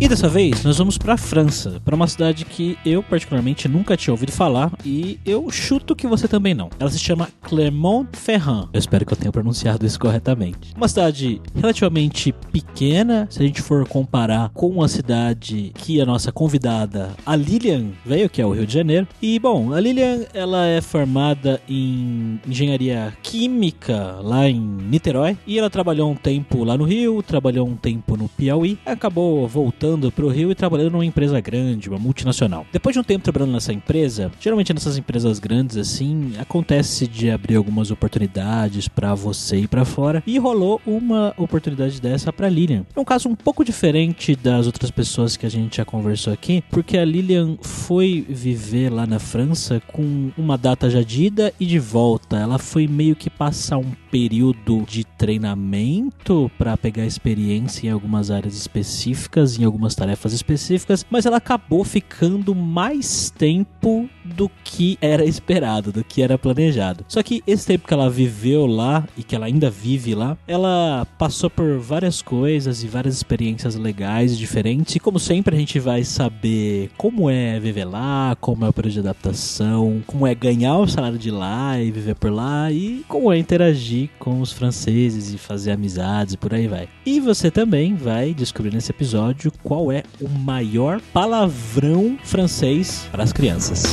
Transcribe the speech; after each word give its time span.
E 0.00 0.06
dessa 0.06 0.28
vez 0.28 0.62
nós 0.62 0.78
vamos 0.78 0.96
para 0.96 1.14
a 1.14 1.16
França, 1.16 1.82
para 1.84 1.96
uma 1.96 2.06
cidade 2.06 2.44
que 2.44 2.78
eu 2.86 3.02
particularmente 3.02 3.66
nunca 3.66 3.96
tinha 3.96 4.14
ouvido 4.14 4.30
falar 4.30 4.70
e 4.86 5.18
eu 5.26 5.50
chuto 5.50 5.96
que 5.96 6.06
você 6.06 6.28
também 6.28 6.54
não. 6.54 6.70
Ela 6.78 6.88
se 6.88 7.00
chama 7.00 7.28
Clermont-Ferrand. 7.42 8.68
Eu 8.72 8.78
espero 8.78 9.04
que 9.04 9.12
eu 9.12 9.16
tenha 9.16 9.32
pronunciado 9.32 9.84
isso 9.84 9.98
corretamente. 9.98 10.72
Uma 10.76 10.86
cidade 10.86 11.42
relativamente 11.52 12.32
pequena, 12.52 13.26
se 13.28 13.42
a 13.42 13.46
gente 13.46 13.60
for 13.60 13.88
comparar 13.88 14.50
com 14.50 14.80
a 14.84 14.86
cidade 14.86 15.72
que 15.74 16.00
a 16.00 16.06
nossa 16.06 16.30
convidada, 16.30 17.10
a 17.26 17.34
Lilian, 17.34 17.86
veio, 18.06 18.30
que 18.30 18.40
é 18.40 18.46
o 18.46 18.52
Rio 18.52 18.68
de 18.68 18.74
Janeiro. 18.74 19.08
E 19.20 19.36
bom, 19.40 19.72
a 19.72 19.80
Lilian, 19.80 20.20
ela 20.32 20.64
é 20.64 20.80
formada 20.80 21.60
em 21.68 22.40
engenharia 22.46 23.12
química 23.20 24.20
lá 24.22 24.48
em 24.48 24.60
Niterói 24.60 25.36
e 25.44 25.58
ela 25.58 25.68
trabalhou 25.68 26.08
um 26.08 26.14
tempo 26.14 26.62
lá 26.62 26.78
no 26.78 26.84
Rio, 26.84 27.20
trabalhou 27.20 27.66
um 27.66 27.74
tempo 27.74 28.16
no 28.16 28.28
Piauí, 28.28 28.78
acabou 28.86 29.48
voltando 29.48 29.87
voltando 29.88 30.12
pro 30.12 30.28
Rio 30.28 30.50
e 30.50 30.54
trabalhando 30.54 30.92
numa 30.92 31.04
empresa 31.04 31.40
grande, 31.40 31.88
uma 31.88 31.98
multinacional. 31.98 32.66
Depois 32.70 32.92
de 32.92 33.00
um 33.00 33.02
tempo 33.04 33.24
trabalhando 33.24 33.52
nessa 33.52 33.72
empresa, 33.72 34.30
geralmente 34.38 34.74
nessas 34.74 34.98
empresas 34.98 35.38
grandes 35.38 35.78
assim, 35.78 36.32
acontece 36.38 37.06
de 37.06 37.30
abrir 37.30 37.56
algumas 37.56 37.90
oportunidades 37.90 38.86
para 38.86 39.14
você 39.14 39.60
ir 39.60 39.68
para 39.68 39.84
fora 39.84 40.22
e 40.26 40.38
rolou 40.38 40.80
uma 40.86 41.32
oportunidade 41.38 42.00
dessa 42.00 42.32
para 42.32 42.48
Lilian. 42.48 42.84
É 42.94 43.00
um 43.00 43.04
caso 43.04 43.28
um 43.28 43.34
pouco 43.34 43.64
diferente 43.64 44.36
das 44.36 44.66
outras 44.66 44.90
pessoas 44.90 45.36
que 45.36 45.46
a 45.46 45.50
gente 45.50 45.78
já 45.78 45.84
conversou 45.84 46.32
aqui, 46.32 46.62
porque 46.70 46.98
a 46.98 47.04
Lilian 47.04 47.56
foi 47.62 48.26
viver 48.28 48.90
lá 48.90 49.06
na 49.06 49.18
França 49.18 49.80
com 49.86 50.30
uma 50.36 50.58
data 50.58 50.90
já 50.90 51.02
de 51.02 51.24
ida 51.24 51.52
e 51.58 51.64
de 51.64 51.78
volta. 51.78 52.36
Ela 52.36 52.58
foi 52.58 52.86
meio 52.86 53.16
que 53.16 53.30
passar 53.30 53.78
um 53.78 53.92
período 54.10 54.84
de 54.86 55.04
treinamento 55.04 56.50
para 56.58 56.76
pegar 56.76 57.06
experiência 57.06 57.86
em 57.86 57.90
algumas 57.90 58.30
áreas 58.30 58.54
específicas, 58.54 59.58
em 59.58 59.64
algumas 59.64 59.77
algumas 59.78 59.94
tarefas 59.94 60.32
específicas, 60.32 61.06
mas 61.08 61.24
ela 61.24 61.36
acabou 61.36 61.84
ficando 61.84 62.54
mais 62.54 63.30
tempo 63.30 64.10
do 64.24 64.50
que 64.64 64.98
era 65.00 65.24
esperado, 65.24 65.92
do 65.92 66.02
que 66.02 66.20
era 66.20 66.36
planejado. 66.36 67.04
Só 67.08 67.22
que 67.22 67.42
esse 67.46 67.66
tempo 67.66 67.86
que 67.86 67.94
ela 67.94 68.10
viveu 68.10 68.66
lá 68.66 69.06
e 69.16 69.22
que 69.22 69.34
ela 69.34 69.46
ainda 69.46 69.70
vive 69.70 70.14
lá, 70.14 70.36
ela 70.46 71.06
passou 71.16 71.48
por 71.48 71.78
várias 71.78 72.20
coisas 72.20 72.82
e 72.82 72.88
várias 72.88 73.14
experiências 73.14 73.76
legais 73.76 74.32
e 74.32 74.36
diferentes. 74.36 74.96
E 74.96 75.00
como 75.00 75.18
sempre, 75.18 75.54
a 75.54 75.58
gente 75.58 75.78
vai 75.78 76.02
saber 76.02 76.90
como 76.96 77.30
é 77.30 77.60
viver 77.60 77.84
lá, 77.84 78.36
como 78.40 78.64
é 78.64 78.68
o 78.68 78.72
período 78.72 78.94
de 78.94 79.00
adaptação, 79.00 80.02
como 80.06 80.26
é 80.26 80.34
ganhar 80.34 80.76
o 80.76 80.88
salário 80.88 81.18
de 81.18 81.30
lá 81.30 81.80
e 81.80 81.90
viver 81.90 82.16
por 82.16 82.32
lá 82.32 82.70
e 82.72 83.04
como 83.08 83.32
é 83.32 83.38
interagir 83.38 84.10
com 84.18 84.40
os 84.40 84.52
franceses 84.52 85.32
e 85.32 85.38
fazer 85.38 85.70
amizades 85.70 86.34
e 86.34 86.36
por 86.36 86.52
aí 86.52 86.66
vai. 86.66 86.88
E 87.06 87.20
você 87.20 87.50
também 87.50 87.94
vai 87.94 88.34
descobrir 88.34 88.72
nesse 88.72 88.90
episódio 88.90 89.52
qual 89.68 89.92
é 89.92 90.02
o 90.18 90.26
maior 90.30 90.98
palavrão 91.12 92.16
francês 92.24 93.06
para 93.12 93.22
as 93.22 93.34
crianças. 93.34 93.84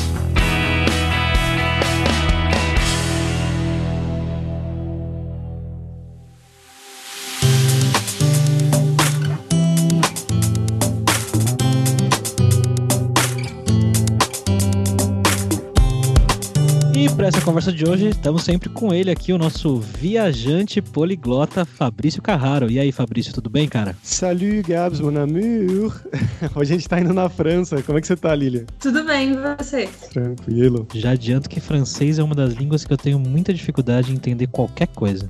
Para 17.25 17.37
essa 17.37 17.41
conversa 17.41 17.71
de 17.71 17.83
hoje, 17.89 18.09
estamos 18.09 18.43
sempre 18.43 18.69
com 18.69 18.93
ele 18.93 19.09
aqui, 19.09 19.33
o 19.33 19.37
nosso 19.39 19.79
viajante 19.79 20.79
poliglota 20.79 21.66
Fabrício 21.66 22.22
Carraro. 22.22 22.69
E 22.69 22.79
aí, 22.79 22.91
Fabrício, 22.91 23.33
tudo 23.33 23.50
bem, 23.50 23.67
cara? 23.67 23.95
Salut, 24.03 24.61
Gabs, 24.61 25.00
mon 25.00 25.17
amour. 25.17 26.00
Hoje 26.53 26.73
a 26.73 26.75
gente 26.77 26.88
tá 26.88 27.00
indo 27.00 27.16
na 27.16 27.27
França. 27.27 27.81
Como 27.81 27.97
é 27.97 28.01
que 28.01 28.05
você 28.05 28.16
tá, 28.16 28.35
Lilia? 28.35 28.67
Tudo 28.79 29.03
bem, 29.03 29.31
e 29.31 29.57
você? 29.57 29.89
Tranquilo. 30.13 30.88
Já 30.94 31.13
adianto 31.13 31.50
que 31.50 31.59
francês 31.59 32.19
é 32.19 32.23
uma 32.23 32.35
das 32.35 32.53
línguas 32.53 32.85
que 32.85 32.94
eu 32.94 32.97
tenho 32.97 33.17
muita 33.17 33.51
dificuldade 33.51 34.11
em 34.11 34.16
entender 34.16 34.45
qualquer 34.45 34.89
coisa. 34.89 35.27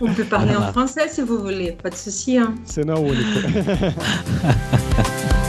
On 0.00 0.14
peut 0.14 0.24
parler 0.24 0.56
en 0.56 0.72
français 0.72 1.10
si 1.10 1.20
vous 1.20 1.42
voulez, 1.42 1.72
pas 1.72 1.90
de 1.90 1.98
souci. 1.98 2.38
Hein? 2.38 2.54
Você 2.64 2.86
não 2.86 2.94
é 2.94 2.98
o 2.98 3.02
único. 3.02 3.26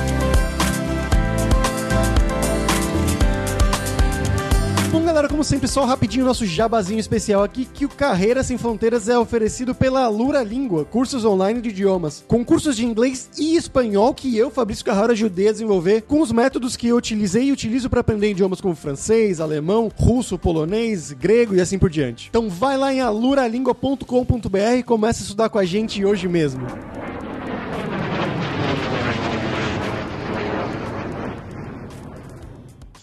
galera, 5.17 5.29
como 5.29 5.43
sempre, 5.43 5.67
só 5.67 5.83
rapidinho 5.83 6.23
nosso 6.23 6.45
jabazinho 6.45 6.99
especial 6.99 7.43
aqui, 7.43 7.65
que 7.65 7.85
o 7.85 7.89
Carreira 7.89 8.43
Sem 8.43 8.55
Fronteiras 8.55 9.09
é 9.09 9.17
oferecido 9.17 9.73
pela 9.73 10.03
Alura 10.03 10.43
Língua, 10.43 10.85
cursos 10.85 11.25
online 11.25 11.59
de 11.59 11.69
idiomas, 11.69 12.23
com 12.27 12.45
cursos 12.45 12.75
de 12.75 12.85
inglês 12.85 13.27
e 13.35 13.55
espanhol 13.55 14.13
que 14.13 14.37
eu, 14.37 14.51
Fabrício 14.51 14.85
Carraro, 14.85 15.13
ajudei 15.13 15.47
a 15.47 15.51
desenvolver 15.51 16.03
com 16.03 16.21
os 16.21 16.31
métodos 16.31 16.75
que 16.75 16.89
eu 16.89 16.97
utilizei 16.97 17.45
e 17.45 17.51
utilizo 17.51 17.89
para 17.89 18.01
aprender 18.01 18.29
idiomas 18.29 18.61
como 18.61 18.75
francês, 18.75 19.41
alemão, 19.41 19.91
russo, 19.97 20.37
polonês, 20.37 21.11
grego 21.13 21.55
e 21.55 21.61
assim 21.61 21.79
por 21.79 21.89
diante. 21.89 22.27
Então 22.29 22.47
vai 22.47 22.77
lá 22.77 22.93
em 22.93 23.01
aluralingua.com.br 23.01 24.77
e 24.77 24.83
comece 24.83 25.21
a 25.21 25.23
estudar 25.23 25.49
com 25.49 25.57
a 25.57 25.65
gente 25.65 26.05
hoje 26.05 26.27
mesmo. 26.27 26.61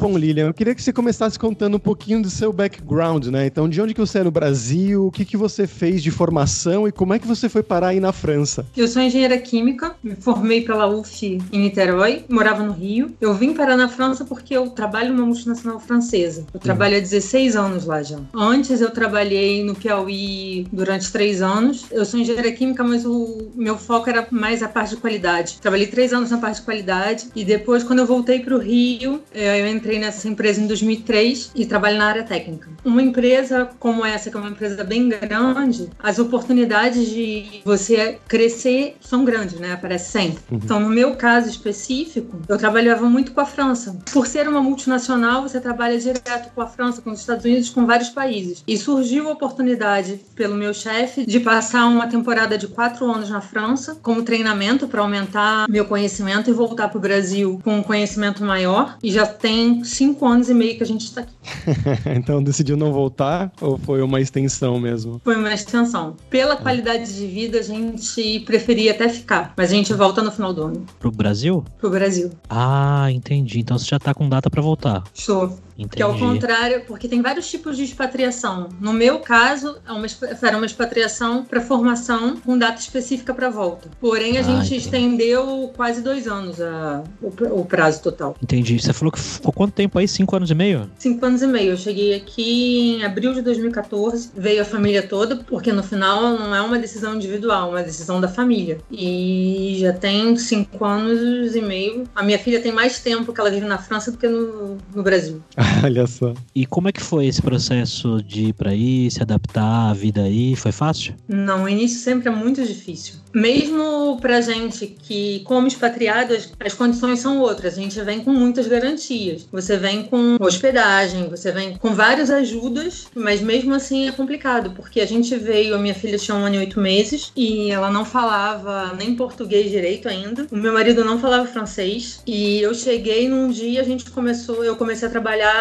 Bom, 0.04 0.18
Lilian, 0.18 0.48
eu 0.48 0.52
queria 0.52 0.74
que 0.74 0.82
você 0.82 0.92
começasse 0.92 1.38
contando 1.38 1.78
um 1.78 1.80
pouquinho 1.80 2.20
do 2.20 2.28
seu 2.28 2.52
background, 2.52 3.28
né? 3.28 3.46
Então, 3.46 3.66
de 3.66 3.80
onde 3.80 3.94
que 3.94 4.00
você 4.00 4.18
é 4.18 4.22
no 4.22 4.30
Brasil, 4.30 5.06
o 5.06 5.10
que 5.10 5.24
que 5.24 5.34
você 5.34 5.66
fez 5.66 6.02
de 6.02 6.10
formação 6.10 6.86
e 6.86 6.92
como 6.92 7.14
é 7.14 7.18
que 7.18 7.26
você 7.26 7.48
foi 7.48 7.62
parar 7.62 7.88
aí 7.88 8.00
na 8.00 8.12
França? 8.12 8.66
Eu 8.76 8.86
sou 8.86 9.00
engenheira 9.00 9.38
química, 9.38 9.96
me 10.04 10.14
formei 10.14 10.60
pela 10.60 10.86
UF 10.86 11.40
em 11.50 11.58
Niterói, 11.58 12.22
morava 12.28 12.62
no 12.62 12.72
Rio. 12.72 13.14
Eu 13.18 13.32
vim 13.32 13.54
parar 13.54 13.78
na 13.78 13.88
França 13.88 14.26
porque 14.26 14.54
eu 14.54 14.68
trabalho 14.68 15.14
numa 15.14 15.24
multinacional 15.24 15.80
francesa. 15.80 16.44
Eu 16.52 16.60
trabalho 16.60 16.98
há 16.98 17.00
16 17.00 17.56
anos 17.56 17.86
lá 17.86 18.02
já. 18.02 18.18
Antes 18.34 18.82
eu 18.82 18.90
trabalhei 18.90 19.64
no 19.64 19.74
Piauí 19.74 20.66
durante 20.70 21.10
três 21.10 21.40
anos. 21.40 21.86
Eu 21.90 22.04
sou 22.04 22.20
engenheira 22.20 22.52
química, 22.52 22.84
mas 22.84 23.06
o 23.06 23.48
meu 23.54 23.78
foco 23.78 24.10
era 24.10 24.28
mais 24.30 24.62
a 24.62 24.68
parte 24.68 24.96
de 24.96 24.96
qualidade. 24.98 25.56
Trabalhei 25.62 25.86
três 25.86 26.12
anos 26.12 26.30
na 26.30 26.36
parte 26.36 26.56
de 26.56 26.62
qualidade 26.66 27.28
e 27.34 27.42
depois, 27.42 27.82
quando 27.82 28.00
eu 28.00 28.06
voltei 28.06 28.40
para 28.40 28.54
o 28.54 28.58
Rio, 28.58 29.22
eh, 29.32 29.62
eu 29.62 29.66
entrei 29.66 29.93
entrei 29.94 29.98
nessa 29.98 30.28
empresa 30.28 30.60
em 30.60 30.66
2003 30.66 31.52
e 31.54 31.66
trabalho 31.66 31.98
na 31.98 32.06
área 32.06 32.22
técnica. 32.22 32.68
Uma 32.84 33.02
empresa 33.02 33.70
como 33.78 34.04
essa, 34.04 34.30
que 34.30 34.36
é 34.36 34.40
uma 34.40 34.50
empresa 34.50 34.82
bem 34.82 35.08
grande, 35.08 35.88
as 35.98 36.18
oportunidades 36.18 37.08
de 37.08 37.60
você 37.64 38.18
crescer 38.26 38.96
são 39.00 39.24
grandes, 39.24 39.58
né? 39.58 39.72
Aparece 39.72 40.10
sempre. 40.10 40.42
Uhum. 40.50 40.60
Então, 40.62 40.80
no 40.80 40.88
meu 40.88 41.14
caso 41.16 41.48
específico, 41.48 42.40
eu 42.48 42.58
trabalhava 42.58 43.08
muito 43.08 43.32
com 43.32 43.40
a 43.40 43.46
França. 43.46 43.96
Por 44.12 44.26
ser 44.26 44.48
uma 44.48 44.60
multinacional, 44.60 45.42
você 45.42 45.60
trabalha 45.60 45.98
direto 45.98 46.52
com 46.54 46.60
a 46.60 46.66
França, 46.66 47.00
com 47.00 47.10
os 47.10 47.20
Estados 47.20 47.44
Unidos, 47.44 47.70
com 47.70 47.86
vários 47.86 48.10
países. 48.10 48.62
E 48.66 48.76
surgiu 48.76 49.28
a 49.28 49.32
oportunidade 49.32 50.20
pelo 50.34 50.54
meu 50.54 50.74
chefe 50.74 51.24
de 51.26 51.40
passar 51.40 51.86
uma 51.86 52.06
temporada 52.06 52.58
de 52.58 52.66
quatro 52.66 53.10
anos 53.10 53.30
na 53.30 53.40
França 53.40 53.96
como 54.02 54.22
treinamento 54.22 54.88
para 54.88 55.00
aumentar 55.00 55.66
meu 55.68 55.84
conhecimento 55.84 56.50
e 56.50 56.52
voltar 56.52 56.88
para 56.88 56.98
o 56.98 57.00
Brasil 57.00 57.60
com 57.62 57.78
um 57.78 57.82
conhecimento 57.82 58.44
maior. 58.44 58.96
E 59.02 59.10
já 59.10 59.26
tem 59.26 59.83
cinco 59.84 60.26
anos 60.26 60.48
e 60.48 60.54
meio 60.54 60.76
que 60.76 60.82
a 60.82 60.86
gente 60.86 61.04
está 61.04 61.22
aqui. 61.22 61.34
então 62.16 62.42
decidiu 62.42 62.76
não 62.76 62.92
voltar 62.92 63.52
ou 63.60 63.78
foi 63.78 64.02
uma 64.02 64.20
extensão 64.20 64.78
mesmo? 64.78 65.20
Foi 65.24 65.36
uma 65.36 65.52
extensão. 65.52 66.16
Pela 66.28 66.56
qualidade 66.56 67.14
de 67.14 67.26
vida, 67.26 67.58
a 67.58 67.62
gente 67.62 68.40
preferia 68.40 68.92
até 68.92 69.08
ficar, 69.08 69.52
mas 69.56 69.70
a 69.70 69.74
gente 69.74 69.92
volta 69.94 70.22
no 70.22 70.30
final 70.30 70.52
do 70.52 70.62
ano. 70.62 70.86
Pro 70.98 71.10
Brasil? 71.10 71.64
Pro 71.78 71.90
Brasil. 71.90 72.30
Ah, 72.48 73.10
entendi. 73.10 73.60
Então 73.60 73.78
você 73.78 73.86
já 73.86 73.98
tá 73.98 74.14
com 74.14 74.28
data 74.28 74.50
para 74.50 74.62
voltar. 74.62 75.02
Estou. 75.14 75.58
Entendi. 75.76 75.96
Que 75.96 76.02
é 76.02 76.06
o 76.06 76.18
contrário, 76.18 76.82
porque 76.86 77.08
tem 77.08 77.20
vários 77.20 77.48
tipos 77.50 77.76
de 77.76 77.84
expatriação. 77.84 78.68
No 78.80 78.92
meu 78.92 79.18
caso, 79.18 79.76
é 79.86 79.92
uma, 79.92 80.06
era 80.42 80.56
uma 80.56 80.66
expatriação 80.66 81.44
para 81.44 81.60
formação 81.60 82.36
com 82.36 82.56
data 82.56 82.80
específica 82.80 83.34
para 83.34 83.50
volta. 83.50 83.88
Porém, 84.00 84.36
a 84.36 84.40
ah, 84.40 84.42
gente 84.42 84.66
entendi. 84.66 84.76
estendeu 84.76 85.72
quase 85.76 86.00
dois 86.00 86.26
anos 86.28 86.60
a, 86.60 87.02
o, 87.20 87.60
o, 87.60 87.64
prazo 87.64 88.02
total. 88.02 88.36
Entendi. 88.42 88.78
Você 88.78 88.92
falou 88.92 89.10
que 89.10 89.20
ficou 89.20 89.52
quanto 89.52 89.72
tempo 89.72 89.98
aí? 89.98 90.06
Cinco 90.06 90.36
anos 90.36 90.50
e 90.50 90.54
meio? 90.54 90.90
Cinco 90.98 91.24
anos 91.26 91.42
e 91.42 91.46
meio. 91.46 91.72
Eu 91.72 91.76
cheguei 91.76 92.14
aqui 92.14 92.96
em 92.96 93.04
abril 93.04 93.32
de 93.34 93.42
2014. 93.42 94.30
Veio 94.36 94.62
a 94.62 94.64
família 94.64 95.02
toda, 95.02 95.36
porque 95.36 95.72
no 95.72 95.82
final 95.82 96.38
não 96.38 96.54
é 96.54 96.60
uma 96.60 96.78
decisão 96.78 97.16
individual, 97.16 97.68
é 97.68 97.70
uma 97.70 97.82
decisão 97.82 98.20
da 98.20 98.28
família. 98.28 98.78
E 98.90 99.76
já 99.80 99.92
tem 99.92 100.36
cinco 100.36 100.84
anos 100.84 101.56
e 101.56 101.60
meio. 101.60 102.04
A 102.14 102.22
minha 102.22 102.38
filha 102.38 102.60
tem 102.60 102.72
mais 102.72 103.00
tempo 103.00 103.32
que 103.32 103.40
ela 103.40 103.50
vive 103.50 103.66
na 103.66 103.78
França 103.78 104.12
do 104.12 104.18
que 104.18 104.28
no, 104.28 104.78
no 104.94 105.02
Brasil. 105.02 105.42
Olha 105.84 106.06
só. 106.06 106.34
E 106.54 106.66
como 106.66 106.88
é 106.88 106.92
que 106.92 107.02
foi 107.02 107.26
esse 107.26 107.42
processo 107.42 108.22
de 108.22 108.46
ir 108.46 108.52
para 108.52 108.70
aí, 108.70 109.10
se 109.10 109.22
adaptar 109.22 109.90
à 109.90 109.94
vida 109.94 110.22
aí? 110.22 110.56
Foi 110.56 110.72
fácil? 110.72 111.14
Não, 111.28 111.64
o 111.64 111.68
início 111.68 111.98
sempre 111.98 112.28
é 112.28 112.32
muito 112.32 112.64
difícil. 112.64 113.14
mesmo 113.34 114.18
pra 114.20 114.40
gente 114.40 114.86
que, 114.86 115.40
como 115.40 115.66
expatriados, 115.66 116.52
as 116.60 116.72
condições 116.72 117.18
são 117.18 117.40
outras. 117.40 117.76
A 117.76 117.80
gente 117.80 118.00
vem 118.02 118.20
com 118.20 118.32
muitas 118.32 118.66
garantias. 118.68 119.46
Você 119.50 119.76
vem 119.76 120.04
com 120.04 120.36
hospedagem, 120.40 121.28
você 121.28 121.50
vem 121.50 121.76
com 121.76 121.94
várias 121.94 122.30
ajudas, 122.30 123.08
mas 123.14 123.40
mesmo 123.40 123.74
assim 123.74 124.08
é 124.08 124.12
complicado, 124.12 124.70
porque 124.70 125.00
a 125.00 125.06
gente 125.06 125.36
veio, 125.36 125.74
a 125.74 125.78
minha 125.78 125.94
filha 125.94 126.16
tinha 126.16 126.36
um 126.36 126.44
ano 126.44 126.56
e 126.56 126.58
oito 126.58 126.80
meses 126.80 127.32
e 127.36 127.70
ela 127.70 127.90
não 127.90 128.04
falava 128.04 128.94
nem 128.96 129.14
português 129.16 129.70
direito 129.70 130.08
ainda. 130.08 130.46
O 130.50 130.56
meu 130.56 130.72
marido 130.72 131.04
não 131.04 131.18
falava 131.18 131.46
francês 131.46 132.20
e 132.26 132.60
eu 132.60 132.74
cheguei 132.74 133.28
num 133.28 133.48
dia, 133.48 133.80
a 133.80 133.84
gente 133.84 134.10
começou, 134.10 134.64
eu 134.64 134.76
comecei 134.76 135.08
a 135.08 135.10
trabalhar 135.10 135.53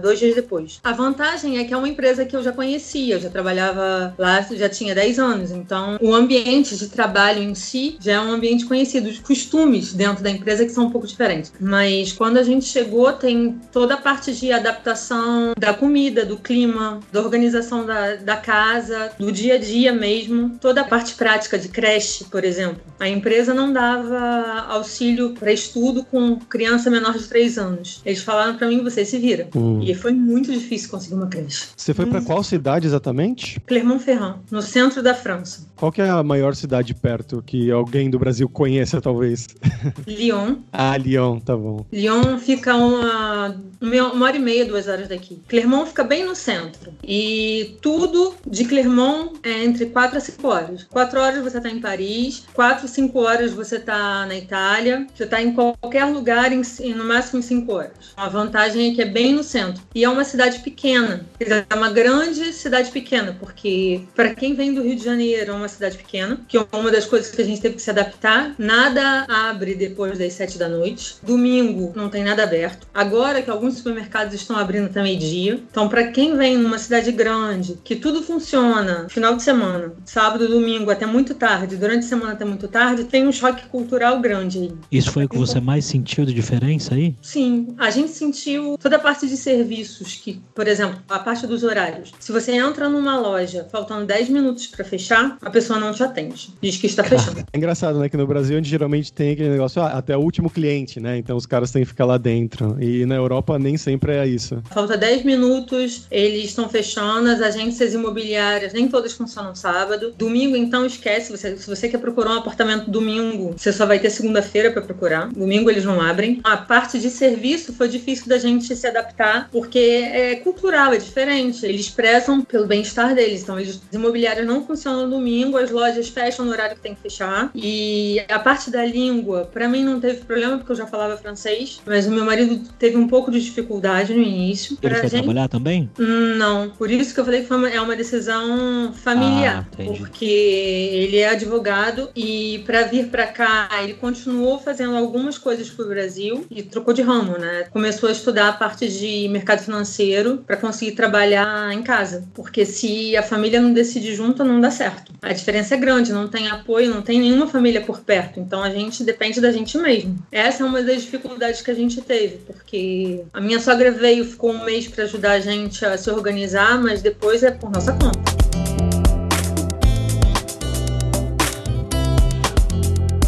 dois 0.00 0.18
dias 0.18 0.34
depois. 0.34 0.80
A 0.82 0.92
vantagem 0.92 1.58
é 1.58 1.64
que 1.64 1.72
é 1.72 1.76
uma 1.76 1.88
empresa 1.88 2.24
que 2.24 2.36
eu 2.36 2.42
já 2.42 2.52
conhecia, 2.52 3.14
eu 3.14 3.20
já 3.20 3.30
trabalhava 3.30 4.14
lá, 4.18 4.40
já 4.42 4.68
tinha 4.68 4.94
10 4.94 5.18
anos, 5.18 5.50
então 5.50 5.98
o 6.00 6.14
ambiente 6.14 6.76
de 6.76 6.88
trabalho 6.88 7.42
em 7.42 7.54
si 7.54 7.96
já 8.00 8.12
é 8.12 8.20
um 8.20 8.32
ambiente 8.32 8.66
conhecido, 8.66 9.08
os 9.08 9.18
costumes 9.18 9.92
dentro 9.92 10.22
da 10.22 10.30
empresa 10.30 10.64
que 10.64 10.72
são 10.72 10.86
um 10.86 10.90
pouco 10.90 11.06
diferentes. 11.06 11.52
Mas 11.60 12.12
quando 12.12 12.38
a 12.38 12.42
gente 12.42 12.64
chegou, 12.66 13.12
tem 13.12 13.58
toda 13.72 13.94
a 13.94 13.96
parte 13.96 14.32
de 14.32 14.52
adaptação 14.52 15.52
da 15.58 15.72
comida, 15.72 16.24
do 16.24 16.36
clima, 16.36 17.00
da 17.12 17.20
organização 17.20 17.84
da, 17.84 18.16
da 18.16 18.36
casa, 18.36 19.12
do 19.18 19.30
dia 19.30 19.54
a 19.54 19.58
dia 19.58 19.92
mesmo, 19.92 20.58
toda 20.60 20.82
a 20.82 20.84
parte 20.84 21.14
prática 21.14 21.58
de 21.58 21.68
creche, 21.68 22.24
por 22.24 22.44
exemplo. 22.44 22.82
A 22.98 23.08
empresa 23.08 23.52
não 23.52 23.72
dava 23.72 24.66
auxílio 24.68 25.34
para 25.34 25.52
estudo 25.52 26.04
com 26.04 26.36
criança 26.36 26.90
menor 26.90 27.16
de 27.16 27.26
3 27.26 27.58
anos. 27.58 28.00
Eles 28.04 28.20
falaram 28.20 28.56
para 28.56 28.68
mim, 28.68 28.82
você 28.82 29.04
se 29.14 29.18
vira. 29.20 29.48
Hum. 29.54 29.80
E 29.82 29.94
foi 29.94 30.12
muito 30.12 30.52
difícil 30.52 30.90
conseguir 30.90 31.14
uma 31.14 31.26
creche. 31.28 31.66
Você 31.76 31.94
foi 31.94 32.06
pra 32.06 32.20
qual 32.20 32.42
cidade 32.42 32.86
exatamente? 32.86 33.60
Clermont-Ferrand, 33.60 34.36
no 34.50 34.60
centro 34.62 35.02
da 35.02 35.14
França. 35.14 35.66
Qual 35.76 35.92
que 35.92 36.00
é 36.00 36.08
a 36.08 36.22
maior 36.22 36.54
cidade 36.54 36.94
perto 36.94 37.42
que 37.44 37.70
alguém 37.70 38.08
do 38.10 38.18
Brasil 38.18 38.48
conheça, 38.48 39.00
talvez? 39.00 39.46
Lyon. 40.06 40.56
ah, 40.72 40.96
Lyon, 40.96 41.38
tá 41.40 41.56
bom. 41.56 41.84
Lyon 41.92 42.38
fica 42.38 42.74
uma, 42.76 43.56
uma 43.80 44.24
hora 44.26 44.36
e 44.36 44.40
meia, 44.40 44.64
duas 44.64 44.88
horas 44.88 45.08
daqui. 45.08 45.40
Clermont 45.48 45.88
fica 45.88 46.04
bem 46.04 46.24
no 46.24 46.34
centro. 46.34 46.92
E 47.06 47.76
tudo 47.82 48.34
de 48.46 48.64
Clermont 48.64 49.32
é 49.42 49.64
entre 49.64 49.86
quatro 49.86 50.16
a 50.18 50.20
cinco 50.20 50.48
horas. 50.48 50.84
Quatro 50.84 51.20
horas 51.20 51.42
você 51.42 51.60
tá 51.60 51.68
em 51.68 51.80
Paris, 51.80 52.44
quatro, 52.54 52.88
cinco 52.88 53.20
horas 53.20 53.52
você 53.52 53.78
tá 53.78 54.24
na 54.26 54.36
Itália, 54.36 55.06
você 55.14 55.26
tá 55.26 55.42
em 55.42 55.52
qualquer 55.52 56.04
lugar 56.06 56.52
em, 56.52 56.62
em- 56.80 56.94
no 56.94 57.04
máximo 57.04 57.38
em 57.38 57.42
cinco 57.42 57.72
horas. 57.72 57.92
A 58.16 58.28
vantagem 58.28 58.92
é 58.92 58.94
que 58.94 59.02
é 59.04 59.06
bem 59.06 59.32
no 59.32 59.42
centro. 59.42 59.82
E 59.94 60.02
é 60.02 60.08
uma 60.08 60.24
cidade 60.24 60.58
pequena. 60.60 61.26
Quer 61.38 61.44
dizer, 61.44 61.66
é 61.68 61.74
uma 61.74 61.90
grande 61.90 62.52
cidade 62.52 62.90
pequena, 62.90 63.36
porque 63.38 64.00
para 64.14 64.34
quem 64.34 64.54
vem 64.54 64.72
do 64.72 64.82
Rio 64.82 64.96
de 64.96 65.04
Janeiro, 65.04 65.52
é 65.52 65.54
uma 65.54 65.68
cidade 65.68 65.96
pequena, 65.98 66.40
que 66.48 66.56
é 66.56 66.66
uma 66.72 66.90
das 66.90 67.04
coisas 67.04 67.30
que 67.30 67.40
a 67.40 67.44
gente 67.44 67.60
teve 67.60 67.76
que 67.76 67.82
se 67.82 67.90
adaptar. 67.90 68.54
Nada 68.58 69.26
abre 69.28 69.74
depois 69.74 70.18
das 70.18 70.32
sete 70.32 70.58
da 70.58 70.68
noite. 70.68 71.16
Domingo 71.22 71.92
não 71.94 72.08
tem 72.08 72.24
nada 72.24 72.42
aberto. 72.42 72.86
Agora 72.94 73.42
que 73.42 73.50
alguns 73.50 73.76
supermercados 73.76 74.34
estão 74.34 74.56
abrindo 74.56 74.86
até 74.86 75.02
meio-dia. 75.02 75.60
Então, 75.70 75.88
para 75.88 76.08
quem 76.08 76.36
vem 76.36 76.56
numa 76.56 76.78
cidade 76.78 77.12
grande, 77.12 77.78
que 77.84 77.96
tudo 77.96 78.22
funciona, 78.22 79.06
final 79.08 79.36
de 79.36 79.42
semana, 79.42 79.92
sábado, 80.04 80.48
domingo 80.48 80.90
até 80.90 81.04
muito 81.04 81.34
tarde, 81.34 81.76
durante 81.76 82.06
a 82.06 82.08
semana 82.08 82.32
até 82.32 82.44
muito 82.44 82.68
tarde, 82.68 83.04
tem 83.04 83.26
um 83.26 83.32
choque 83.32 83.66
cultural 83.68 84.20
grande 84.20 84.58
aí. 84.58 84.72
Isso 84.90 85.10
foi 85.10 85.24
o 85.24 85.28
que 85.28 85.36
você 85.36 85.60
mais 85.60 85.84
sentiu 85.84 86.24
de 86.24 86.32
diferença 86.32 86.94
aí? 86.94 87.14
Sim, 87.20 87.74
a 87.78 87.90
gente 87.90 88.10
sentiu 88.10 88.78
toda 88.78 88.93
a 88.94 88.98
parte 88.98 89.26
de 89.26 89.36
serviços 89.36 90.14
que, 90.16 90.40
por 90.54 90.66
exemplo, 90.66 90.98
a 91.08 91.18
parte 91.18 91.46
dos 91.46 91.62
horários. 91.62 92.12
Se 92.18 92.32
você 92.32 92.52
entra 92.52 92.88
numa 92.88 93.18
loja 93.18 93.66
faltando 93.70 94.06
10 94.06 94.28
minutos 94.28 94.66
para 94.66 94.84
fechar, 94.84 95.36
a 95.40 95.50
pessoa 95.50 95.78
não 95.78 95.92
te 95.92 96.02
atende. 96.02 96.50
Diz 96.60 96.76
que 96.76 96.86
está 96.86 97.02
fechando. 97.04 97.40
É 97.52 97.56
engraçado, 97.56 97.98
né? 97.98 98.08
Que 98.08 98.16
no 98.16 98.26
Brasil 98.26 98.56
a 98.56 98.58
gente 98.58 98.68
geralmente 98.68 99.12
tem 99.12 99.32
aquele 99.32 99.50
negócio, 99.50 99.82
ah, 99.82 99.92
até 99.98 100.16
o 100.16 100.20
último 100.20 100.50
cliente, 100.50 101.00
né? 101.00 101.18
Então 101.18 101.36
os 101.36 101.46
caras 101.46 101.70
têm 101.70 101.82
que 101.82 101.88
ficar 101.88 102.04
lá 102.04 102.18
dentro. 102.18 102.76
E 102.82 103.04
na 103.06 103.14
Europa 103.14 103.58
nem 103.58 103.76
sempre 103.76 104.12
é 104.12 104.26
isso. 104.26 104.62
Falta 104.70 104.96
10 104.96 105.24
minutos, 105.24 106.06
eles 106.10 106.46
estão 106.46 106.68
fechando, 106.68 107.28
as 107.28 107.40
agências 107.40 107.94
imobiliárias 107.94 108.72
nem 108.72 108.88
todas 108.88 109.12
funcionam 109.12 109.54
sábado. 109.54 110.14
Domingo, 110.16 110.56
então, 110.56 110.84
esquece. 110.84 111.30
Você, 111.30 111.56
se 111.56 111.68
você 111.68 111.88
quer 111.88 111.98
procurar 111.98 112.30
um 112.30 112.38
apartamento 112.38 112.90
domingo, 112.90 113.54
você 113.56 113.72
só 113.72 113.86
vai 113.86 113.98
ter 113.98 114.10
segunda-feira 114.10 114.70
para 114.70 114.82
procurar. 114.82 115.28
Domingo 115.28 115.70
eles 115.70 115.84
não 115.84 116.00
abrem. 116.00 116.40
A 116.44 116.56
parte 116.56 116.98
de 116.98 117.10
serviço 117.10 117.72
foi 117.72 117.88
difícil 117.88 118.28
da 118.28 118.38
gente 118.38 118.74
se 118.84 118.86
adaptar, 118.88 119.48
porque 119.50 119.78
é 119.78 120.36
cultural, 120.36 120.92
é 120.92 120.98
diferente. 120.98 121.64
Eles 121.64 121.88
prezam 121.88 122.42
pelo 122.42 122.66
bem-estar 122.66 123.14
deles. 123.14 123.42
Então, 123.42 123.58
eles, 123.58 123.80
as 123.88 123.94
imobiliárias 123.94 124.46
não 124.46 124.64
funcionam 124.66 125.04
no 125.06 125.16
domingo, 125.16 125.56
as 125.56 125.70
lojas 125.70 126.08
fecham 126.08 126.44
no 126.44 126.50
horário 126.52 126.76
que 126.76 126.82
tem 126.82 126.94
que 126.94 127.00
fechar. 127.00 127.50
E 127.54 128.22
a 128.28 128.38
parte 128.38 128.70
da 128.70 128.84
língua, 128.84 129.48
para 129.52 129.68
mim 129.68 129.82
não 129.82 129.98
teve 130.00 130.24
problema, 130.24 130.58
porque 130.58 130.72
eu 130.72 130.76
já 130.76 130.86
falava 130.86 131.16
francês, 131.16 131.80
mas 131.86 132.06
o 132.06 132.10
meu 132.10 132.24
marido 132.24 132.60
teve 132.78 132.96
um 132.96 133.08
pouco 133.08 133.30
de 133.30 133.40
dificuldade 133.40 134.12
no 134.12 134.20
início. 134.22 134.76
Ele 134.82 134.90
Pra 134.92 135.00
foi 135.00 135.08
gente- 135.08 135.22
trabalhar 135.24 135.48
também? 135.48 135.90
Não, 135.98 136.70
por 136.70 136.90
isso 136.90 137.14
que 137.14 137.20
eu 137.20 137.24
falei 137.24 137.40
que 137.42 137.46
foi 137.48 137.56
uma- 137.56 137.70
é 137.70 137.80
uma 137.80 137.96
decisão 137.96 138.92
familiar, 138.92 139.66
Ah, 139.70 139.82
porque 139.96 140.24
ele 140.24 141.18
é 141.18 141.28
advogado 141.30 142.10
e 142.14 142.62
para 142.66 142.82
vir 142.82 143.06
para 143.08 143.26
cá 143.26 143.68
ele 143.82 143.94
continuou 143.94 144.58
fazendo 144.58 144.96
algumas 144.96 145.38
coisas 145.38 145.70
pro 145.70 145.88
Brasil 145.88 146.46
e 146.50 146.62
trocou 146.62 146.92
de 146.92 147.02
ramo, 147.02 147.38
né? 147.38 147.64
Começou 147.70 148.08
a 148.08 148.12
estudar 148.12 148.48
a 148.48 148.52
parte 148.64 148.88
de 148.88 149.28
mercado 149.28 149.62
financeiro 149.62 150.42
para 150.46 150.56
conseguir 150.56 150.92
trabalhar 150.92 151.70
em 151.70 151.82
casa, 151.82 152.26
porque 152.32 152.64
se 152.64 153.14
a 153.14 153.22
família 153.22 153.60
não 153.60 153.74
decide 153.74 154.14
junto 154.14 154.42
não 154.42 154.58
dá 154.58 154.70
certo. 154.70 155.12
A 155.20 155.34
diferença 155.34 155.74
é 155.74 155.76
grande, 155.76 156.14
não 156.14 156.28
tem 156.28 156.48
apoio, 156.48 156.88
não 156.88 157.02
tem 157.02 157.20
nenhuma 157.20 157.46
família 157.46 157.82
por 157.82 158.00
perto, 158.00 158.40
então 158.40 158.62
a 158.62 158.70
gente 158.70 159.04
depende 159.04 159.38
da 159.38 159.52
gente 159.52 159.76
mesmo. 159.76 160.16
Essa 160.32 160.62
é 160.62 160.66
uma 160.66 160.82
das 160.82 161.02
dificuldades 161.02 161.60
que 161.60 161.70
a 161.70 161.74
gente 161.74 162.00
teve, 162.00 162.38
porque 162.46 163.22
a 163.34 163.40
minha 163.40 163.60
sogra 163.60 163.90
veio, 163.90 164.24
ficou 164.24 164.50
um 164.50 164.64
mês 164.64 164.88
para 164.88 165.04
ajudar 165.04 165.32
a 165.32 165.40
gente 165.40 165.84
a 165.84 165.98
se 165.98 166.10
organizar, 166.10 166.80
mas 166.80 167.02
depois 167.02 167.42
é 167.42 167.50
por 167.50 167.70
nossa 167.70 167.92
conta. 167.92 168.33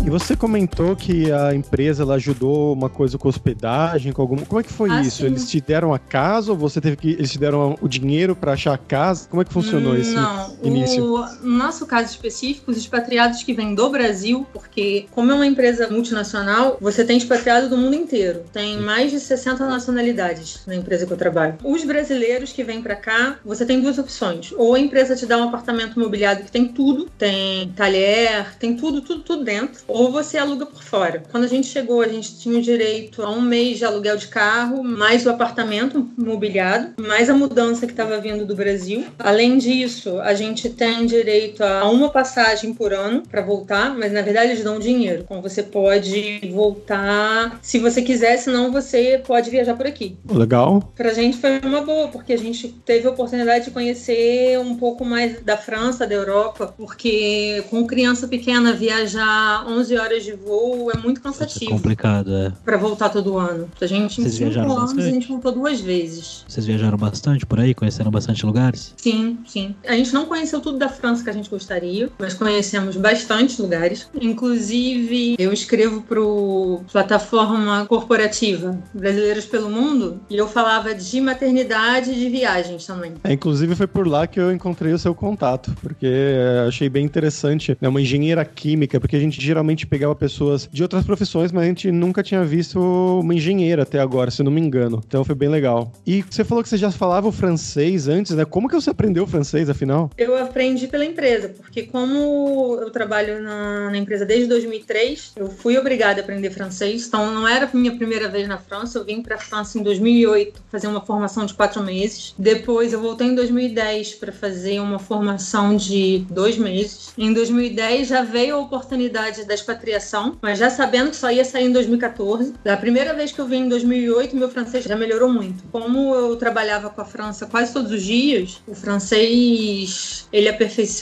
E 0.07 0.09
você 0.09 0.37
comentou 0.37 0.95
que 0.95 1.33
a 1.33 1.53
empresa 1.53 2.05
ela 2.05 2.15
ajudou 2.15 2.73
uma 2.73 2.89
coisa 2.89 3.19
com 3.19 3.29
hospedagem, 3.29 4.13
com 4.13 4.23
alguma. 4.23 4.47
Como 4.47 4.61
é 4.61 4.63
que 4.63 4.73
foi 4.73 4.89
Ah, 4.89 5.01
isso? 5.03 5.17
sim. 5.17 5.27
Eles 5.27 5.51
te 5.51 5.61
deram 5.61 5.93
a 5.93 5.99
casa 5.99 6.53
ou 6.53 6.57
você 6.57 6.81
teve 6.81 6.97
que. 6.97 7.11
Eles 7.11 7.33
te 7.33 7.39
deram 7.41 7.77
o 7.81 7.89
dinheiro 7.89 8.37
pra 8.37 8.53
achar 8.53 8.73
a 8.73 8.79
casa? 8.79 9.29
Como 9.29 9.43
é 9.43 9.45
que 9.45 9.53
funcionou 9.53 9.97
esse 9.97 10.15
Não, 10.15 10.57
início? 10.63 11.05
o 11.05 11.27
no 11.43 11.59
nosso 11.59 11.87
caso 11.87 12.09
específico, 12.09 12.71
os 12.71 12.77
expatriados 12.79 13.43
que 13.43 13.53
vêm 13.53 13.75
do 13.75 13.91
Brasil, 13.91 14.47
porque 14.53 15.07
como 15.11 15.33
é 15.33 15.35
uma 15.35 15.47
empresa 15.47 15.89
multinacional, 15.91 16.79
você 16.81 17.05
tem 17.05 17.19
expatriado 17.19 17.69
do 17.69 17.77
mundo 17.77 17.97
inteiro. 17.97 18.45
Tem 18.53 18.79
mais 18.79 19.11
de 19.11 19.19
60 19.19 19.67
nacionalidades 19.67 20.61
na 20.69 20.77
empresa 20.77 21.05
que 21.05 21.13
eu 21.13 21.17
trabalho. 21.17 21.57
Os 21.65 21.83
brasileiros 21.83 22.53
que 22.53 22.63
vêm 22.63 22.81
pra 22.81 22.95
cá, 22.95 23.39
você 23.45 23.67
tem 23.67 23.81
duas 23.81 23.99
opções. 23.99 24.53
Ou 24.57 24.75
a 24.77 24.79
empresa 24.79 25.17
te 25.17 25.27
dá 25.27 25.37
um 25.37 25.49
apartamento 25.49 25.99
mobiliado 25.99 26.45
que 26.45 26.53
tem 26.53 26.69
tudo, 26.69 27.09
tem 27.19 27.71
talher, 27.75 28.55
tem 28.57 28.77
tudo, 28.77 29.01
tudo, 29.01 29.23
tudo 29.23 29.43
dentro. 29.43 29.81
Ou 29.97 30.13
você 30.13 30.37
aluga 30.37 30.67
por 30.67 30.83
fora. 30.83 31.23
Quando 31.33 31.45
a 31.45 31.49
gente 31.49 31.69
chegou, 31.69 32.03
a 32.03 32.09
gente 32.09 32.39
tinha 32.39 32.59
o 32.59 32.61
direito 32.61 33.23
a 33.23 33.31
um 33.31 33.41
mês 33.41 33.79
de 33.79 33.85
aluguel 33.87 34.19
de 34.19 34.29
carro, 34.29 34.85
mais 34.85 35.25
o 35.25 35.31
apartamento 35.31 36.07
mobiliado, 36.19 36.93
mais 37.01 37.31
a 37.31 37.35
mudança 37.35 37.87
que 37.87 37.95
estava 37.95 38.21
vindo 38.21 38.45
do 38.45 38.55
Brasil. 38.55 39.07
Além 39.19 39.57
disso, 39.57 40.21
a 40.21 40.35
gente 40.35 40.69
tem 40.69 41.07
direito 41.07 41.65
a 41.65 41.89
uma 41.89 42.11
passagem 42.11 42.75
por 42.75 42.93
ano 42.93 43.23
para 43.23 43.41
voltar, 43.41 43.97
mas 43.97 44.13
na 44.13 44.21
verdade 44.21 44.53
eles 44.53 44.63
dão 44.63 44.79
dinheiro. 44.79 45.23
Então 45.25 45.41
você 45.41 45.63
pode 45.63 46.41
voltar 46.53 47.59
se 47.63 47.79
você 47.79 48.03
quiser, 48.03 48.37
senão 48.37 48.71
você 48.71 49.23
pode 49.27 49.49
viajar 49.49 49.75
por 49.79 49.87
aqui. 49.87 50.19
Legal. 50.31 50.93
Pra 50.95 51.15
gente 51.15 51.39
foi 51.39 51.59
uma 51.61 51.81
boa, 51.81 52.09
porque 52.09 52.35
a 52.35 52.39
gente 52.39 52.69
teve 52.85 53.09
a 53.09 53.13
oportunidade 53.13 53.65
de 53.65 53.71
conhecer 53.71 54.59
um 54.59 54.77
pouco 54.77 55.07
mais 55.07 55.41
da 55.41 55.57
França, 55.57 56.07
da 56.07 56.15
Europa, 56.15 56.75
porque 56.77 57.65
com 57.71 57.87
criança 57.87 58.29
pequena 58.29 58.75
viajar 58.75 59.67
11 59.67 59.86
horas 59.95 60.25
de 60.25 60.33
voo 60.33 60.91
é 60.91 60.97
muito 60.97 61.21
cansativo 61.21 61.71
complicado, 61.71 62.35
é. 62.35 62.53
pra 62.65 62.77
voltar 62.77 63.11
todo 63.11 63.39
ano. 63.39 63.69
A 63.81 63.87
gente 63.87 64.21
em 64.21 64.25
Vocês 64.25 64.35
cinco 64.35 64.51
viajaram 64.51 64.73
anos 64.73 64.93
a 64.93 64.95
bastante? 64.95 65.15
gente 65.15 65.29
voltou 65.29 65.53
duas 65.53 65.81
vezes. 65.81 66.45
Vocês 66.49 66.65
viajaram 66.67 66.97
bastante 66.97 67.45
por 67.45 67.61
aí, 67.61 67.75
conheceram 67.75 68.11
bastante 68.11 68.45
lugares? 68.47 68.95
Sim, 68.97 69.39
sim. 69.47 69.75
A 69.87 69.93
gente 69.93 70.13
não 70.15 70.27
conheceu 70.27 70.61
tudo 70.61 70.79
da 70.79 70.89
França 70.89 71.23
que 71.23 71.31
a 71.31 71.33
gente 71.33 71.51
gostaria, 71.51 72.09
mas 72.19 72.35
conhecemos 72.35 72.97
bastante 72.97 73.61
lugares. 73.61 74.09
Inclusive, 74.21 75.37
eu 75.39 75.53
escrevo 75.53 76.01
pro 76.03 76.81
plataforma 76.91 77.85
corporativa 77.87 78.79
Brasileiros 78.95 79.45
pelo 79.45 79.69
Mundo 79.69 80.21
e 80.31 80.37
eu 80.37 80.49
falava 80.49 80.95
de 80.95 81.21
maternidade 81.21 82.11
e 82.11 82.15
de 82.15 82.29
viagens 82.29 82.87
também. 82.87 83.13
É, 83.23 83.33
inclusive 83.33 83.75
foi 83.75 83.87
por 83.87 84.07
lá 84.07 84.27
que 84.27 84.41
eu 84.41 84.53
encontrei 84.53 84.93
o 84.93 84.99
seu 84.99 85.15
contato, 85.15 85.75
porque 85.83 86.07
é, 86.07 86.65
achei 86.69 86.89
bem 86.89 87.05
interessante. 87.05 87.77
É 87.81 87.89
uma 87.89 88.01
engenheira 88.01 88.45
química, 88.45 88.99
porque 89.01 89.17
a 89.17 89.21
gente 89.21 89.41
geralmente 89.41 89.76
geralmente 89.77 89.87
pegava 89.87 90.15
pessoas 90.15 90.69
de 90.73 90.83
outras 90.83 91.05
profissões, 91.05 91.53
mas 91.53 91.65
a 91.65 91.67
gente 91.67 91.93
nunca 91.93 92.23
tinha 92.23 92.43
visto 92.45 92.81
uma 92.81 93.35
engenheira 93.35 93.83
até 93.83 94.01
agora, 94.01 94.31
se 94.31 94.43
não 94.43 94.51
me 94.51 94.61
engano. 94.61 95.03
Então 95.07 95.25
foi 95.25 95.35
bem 95.35 95.49
legal. 95.49 95.93
E 96.07 96.23
você 96.23 96.45
falou 96.45 96.63
que 96.63 96.71
você 96.71 96.79
já 96.79 96.91
falava 96.91 97.29
o 97.29 97.33
francês 97.33 98.09
antes, 98.09 98.35
né? 98.35 98.45
Como 98.45 98.69
que 98.69 98.75
você 98.75 98.91
aprendeu 98.91 99.27
francês, 99.27 99.69
afinal? 99.69 100.11
Eu 100.17 100.37
aprendi 100.37 100.87
pela 100.87 101.05
empresa, 101.05 101.51
porque 101.51 101.83
como 101.83 102.79
eu 102.81 102.91
trabalho 102.91 103.43
na, 103.43 103.91
na 103.91 103.99
empresa 103.99 104.25
desde 104.25 104.47
2003, 104.49 105.33
eu 105.37 105.49
fui 105.49 105.77
obrigada 105.77 106.21
a 106.21 106.25
aprender 106.25 106.51
francês. 106.51 107.07
Então 107.07 107.33
não 107.35 107.47
era 107.47 107.67
a 107.67 107.77
minha 107.77 107.95
primeira 107.97 108.29
vez 108.29 108.49
na 108.49 108.59
França, 108.59 108.99
eu 108.99 109.05
vim 109.05 109.21
para 109.21 109.37
a 109.37 109.39
França 109.39 109.79
em 109.79 109.83
2008 109.83 110.63
fazer 110.71 110.87
uma 110.87 111.01
formação 111.01 111.45
de 111.45 111.55
quatro 111.55 111.83
meses. 111.83 112.35
Depois 112.39 112.93
eu 112.93 113.01
voltei 113.01 113.27
em 113.27 113.35
2010 113.35 114.15
para 114.15 114.33
fazer 114.33 114.81
uma 114.81 114.99
formação 114.99 115.77
de 115.77 116.25
dois 116.31 116.57
meses. 116.57 117.13
Em 117.19 117.33
2010 117.33 118.09
já 118.09 118.23
veio 118.23 118.57
a 118.57 118.59
oportunidade 118.59 119.45
da 119.45 119.55
expatriação, 119.67 120.37
mas 120.41 120.59
já 120.59 120.71
sabendo 120.71 121.11
que 121.11 121.17
só 121.17 121.31
ia 121.31 121.45
sair 121.45 121.67
em 121.67 121.73
2014. 121.73 122.55
Da 122.65 122.77
primeira 122.77 123.13
vez 123.15 123.33
que 123.33 123.41
eu 123.41 123.47
vim 123.47 123.63
em 123.65 123.69
2008, 123.69 124.37
meu 124.37 124.49
francês 124.49 124.85
já 124.85 124.97
melhorou 124.97 125.29
muito. 125.29 125.65
Como 125.73 126.15
eu 126.15 126.37
trabalhava 126.37 126.91
com 126.91 127.01
a 127.01 127.05
França 127.05 127.47
quase 127.47 127.73
todos 127.73 127.91
os 127.91 128.03
dias, 128.03 128.63
o 128.67 128.75
francês 128.75 130.27
ele 130.33 130.49
aperfeiçoa 130.49 130.97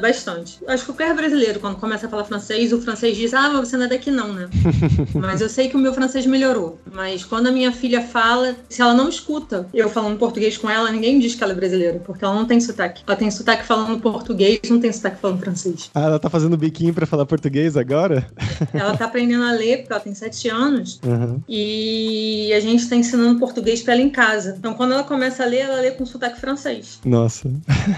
bastante. 0.00 0.58
Acho 0.66 0.84
que 0.84 0.92
qualquer 0.92 1.14
brasileiro, 1.14 1.60
quando 1.60 1.76
começa 1.76 2.06
a 2.06 2.08
falar 2.08 2.24
francês, 2.24 2.72
o 2.72 2.80
francês 2.80 3.16
diz: 3.16 3.34
Ah, 3.34 3.50
mas 3.50 3.68
você 3.68 3.76
não 3.76 3.84
é 3.84 3.88
daqui 3.88 4.10
não, 4.10 4.32
né? 4.32 4.48
mas 5.14 5.40
eu 5.40 5.48
sei 5.48 5.68
que 5.68 5.76
o 5.76 5.78
meu 5.78 5.92
francês 5.92 6.26
melhorou. 6.26 6.78
Mas 6.92 7.24
quando 7.24 7.48
a 7.48 7.52
minha 7.52 7.72
filha 7.72 8.02
fala, 8.02 8.56
se 8.68 8.80
ela 8.80 8.94
não 8.94 9.08
escuta 9.08 9.66
eu 9.74 9.88
falando 9.88 10.18
português 10.18 10.56
com 10.56 10.68
ela, 10.68 10.90
ninguém 10.90 11.18
diz 11.18 11.34
que 11.34 11.42
ela 11.42 11.52
é 11.52 11.56
brasileira, 11.56 12.00
porque 12.04 12.24
ela 12.24 12.34
não 12.34 12.46
tem 12.46 12.60
sotaque. 12.60 13.02
Ela 13.06 13.16
tem 13.16 13.30
sotaque 13.30 13.64
falando 13.64 14.00
português, 14.00 14.60
não 14.68 14.80
tem 14.80 14.92
sotaque 14.92 15.20
falando 15.20 15.40
francês. 15.40 15.90
Ah, 15.94 16.02
ela 16.02 16.18
tá 16.18 16.30
fazendo 16.30 16.56
biquinho 16.56 16.94
para 16.94 17.06
falar 17.06 17.26
português 17.26 17.76
agora? 17.76 18.03
ela 18.72 18.96
tá 18.96 19.06
aprendendo 19.06 19.44
a 19.44 19.52
ler, 19.52 19.78
porque 19.78 19.92
ela 19.92 20.02
tem 20.02 20.14
sete 20.14 20.48
anos. 20.48 21.00
Uhum. 21.04 21.40
E 21.48 22.52
a 22.52 22.60
gente 22.60 22.88
tá 22.88 22.96
ensinando 22.96 23.38
português 23.38 23.82
pra 23.82 23.94
ela 23.94 24.02
em 24.02 24.10
casa. 24.10 24.54
Então, 24.58 24.74
quando 24.74 24.92
ela 24.92 25.04
começa 25.04 25.42
a 25.42 25.46
ler, 25.46 25.60
ela 25.60 25.80
lê 25.80 25.90
com 25.92 26.04
sotaque 26.04 26.40
francês. 26.40 27.00
Nossa. 27.04 27.50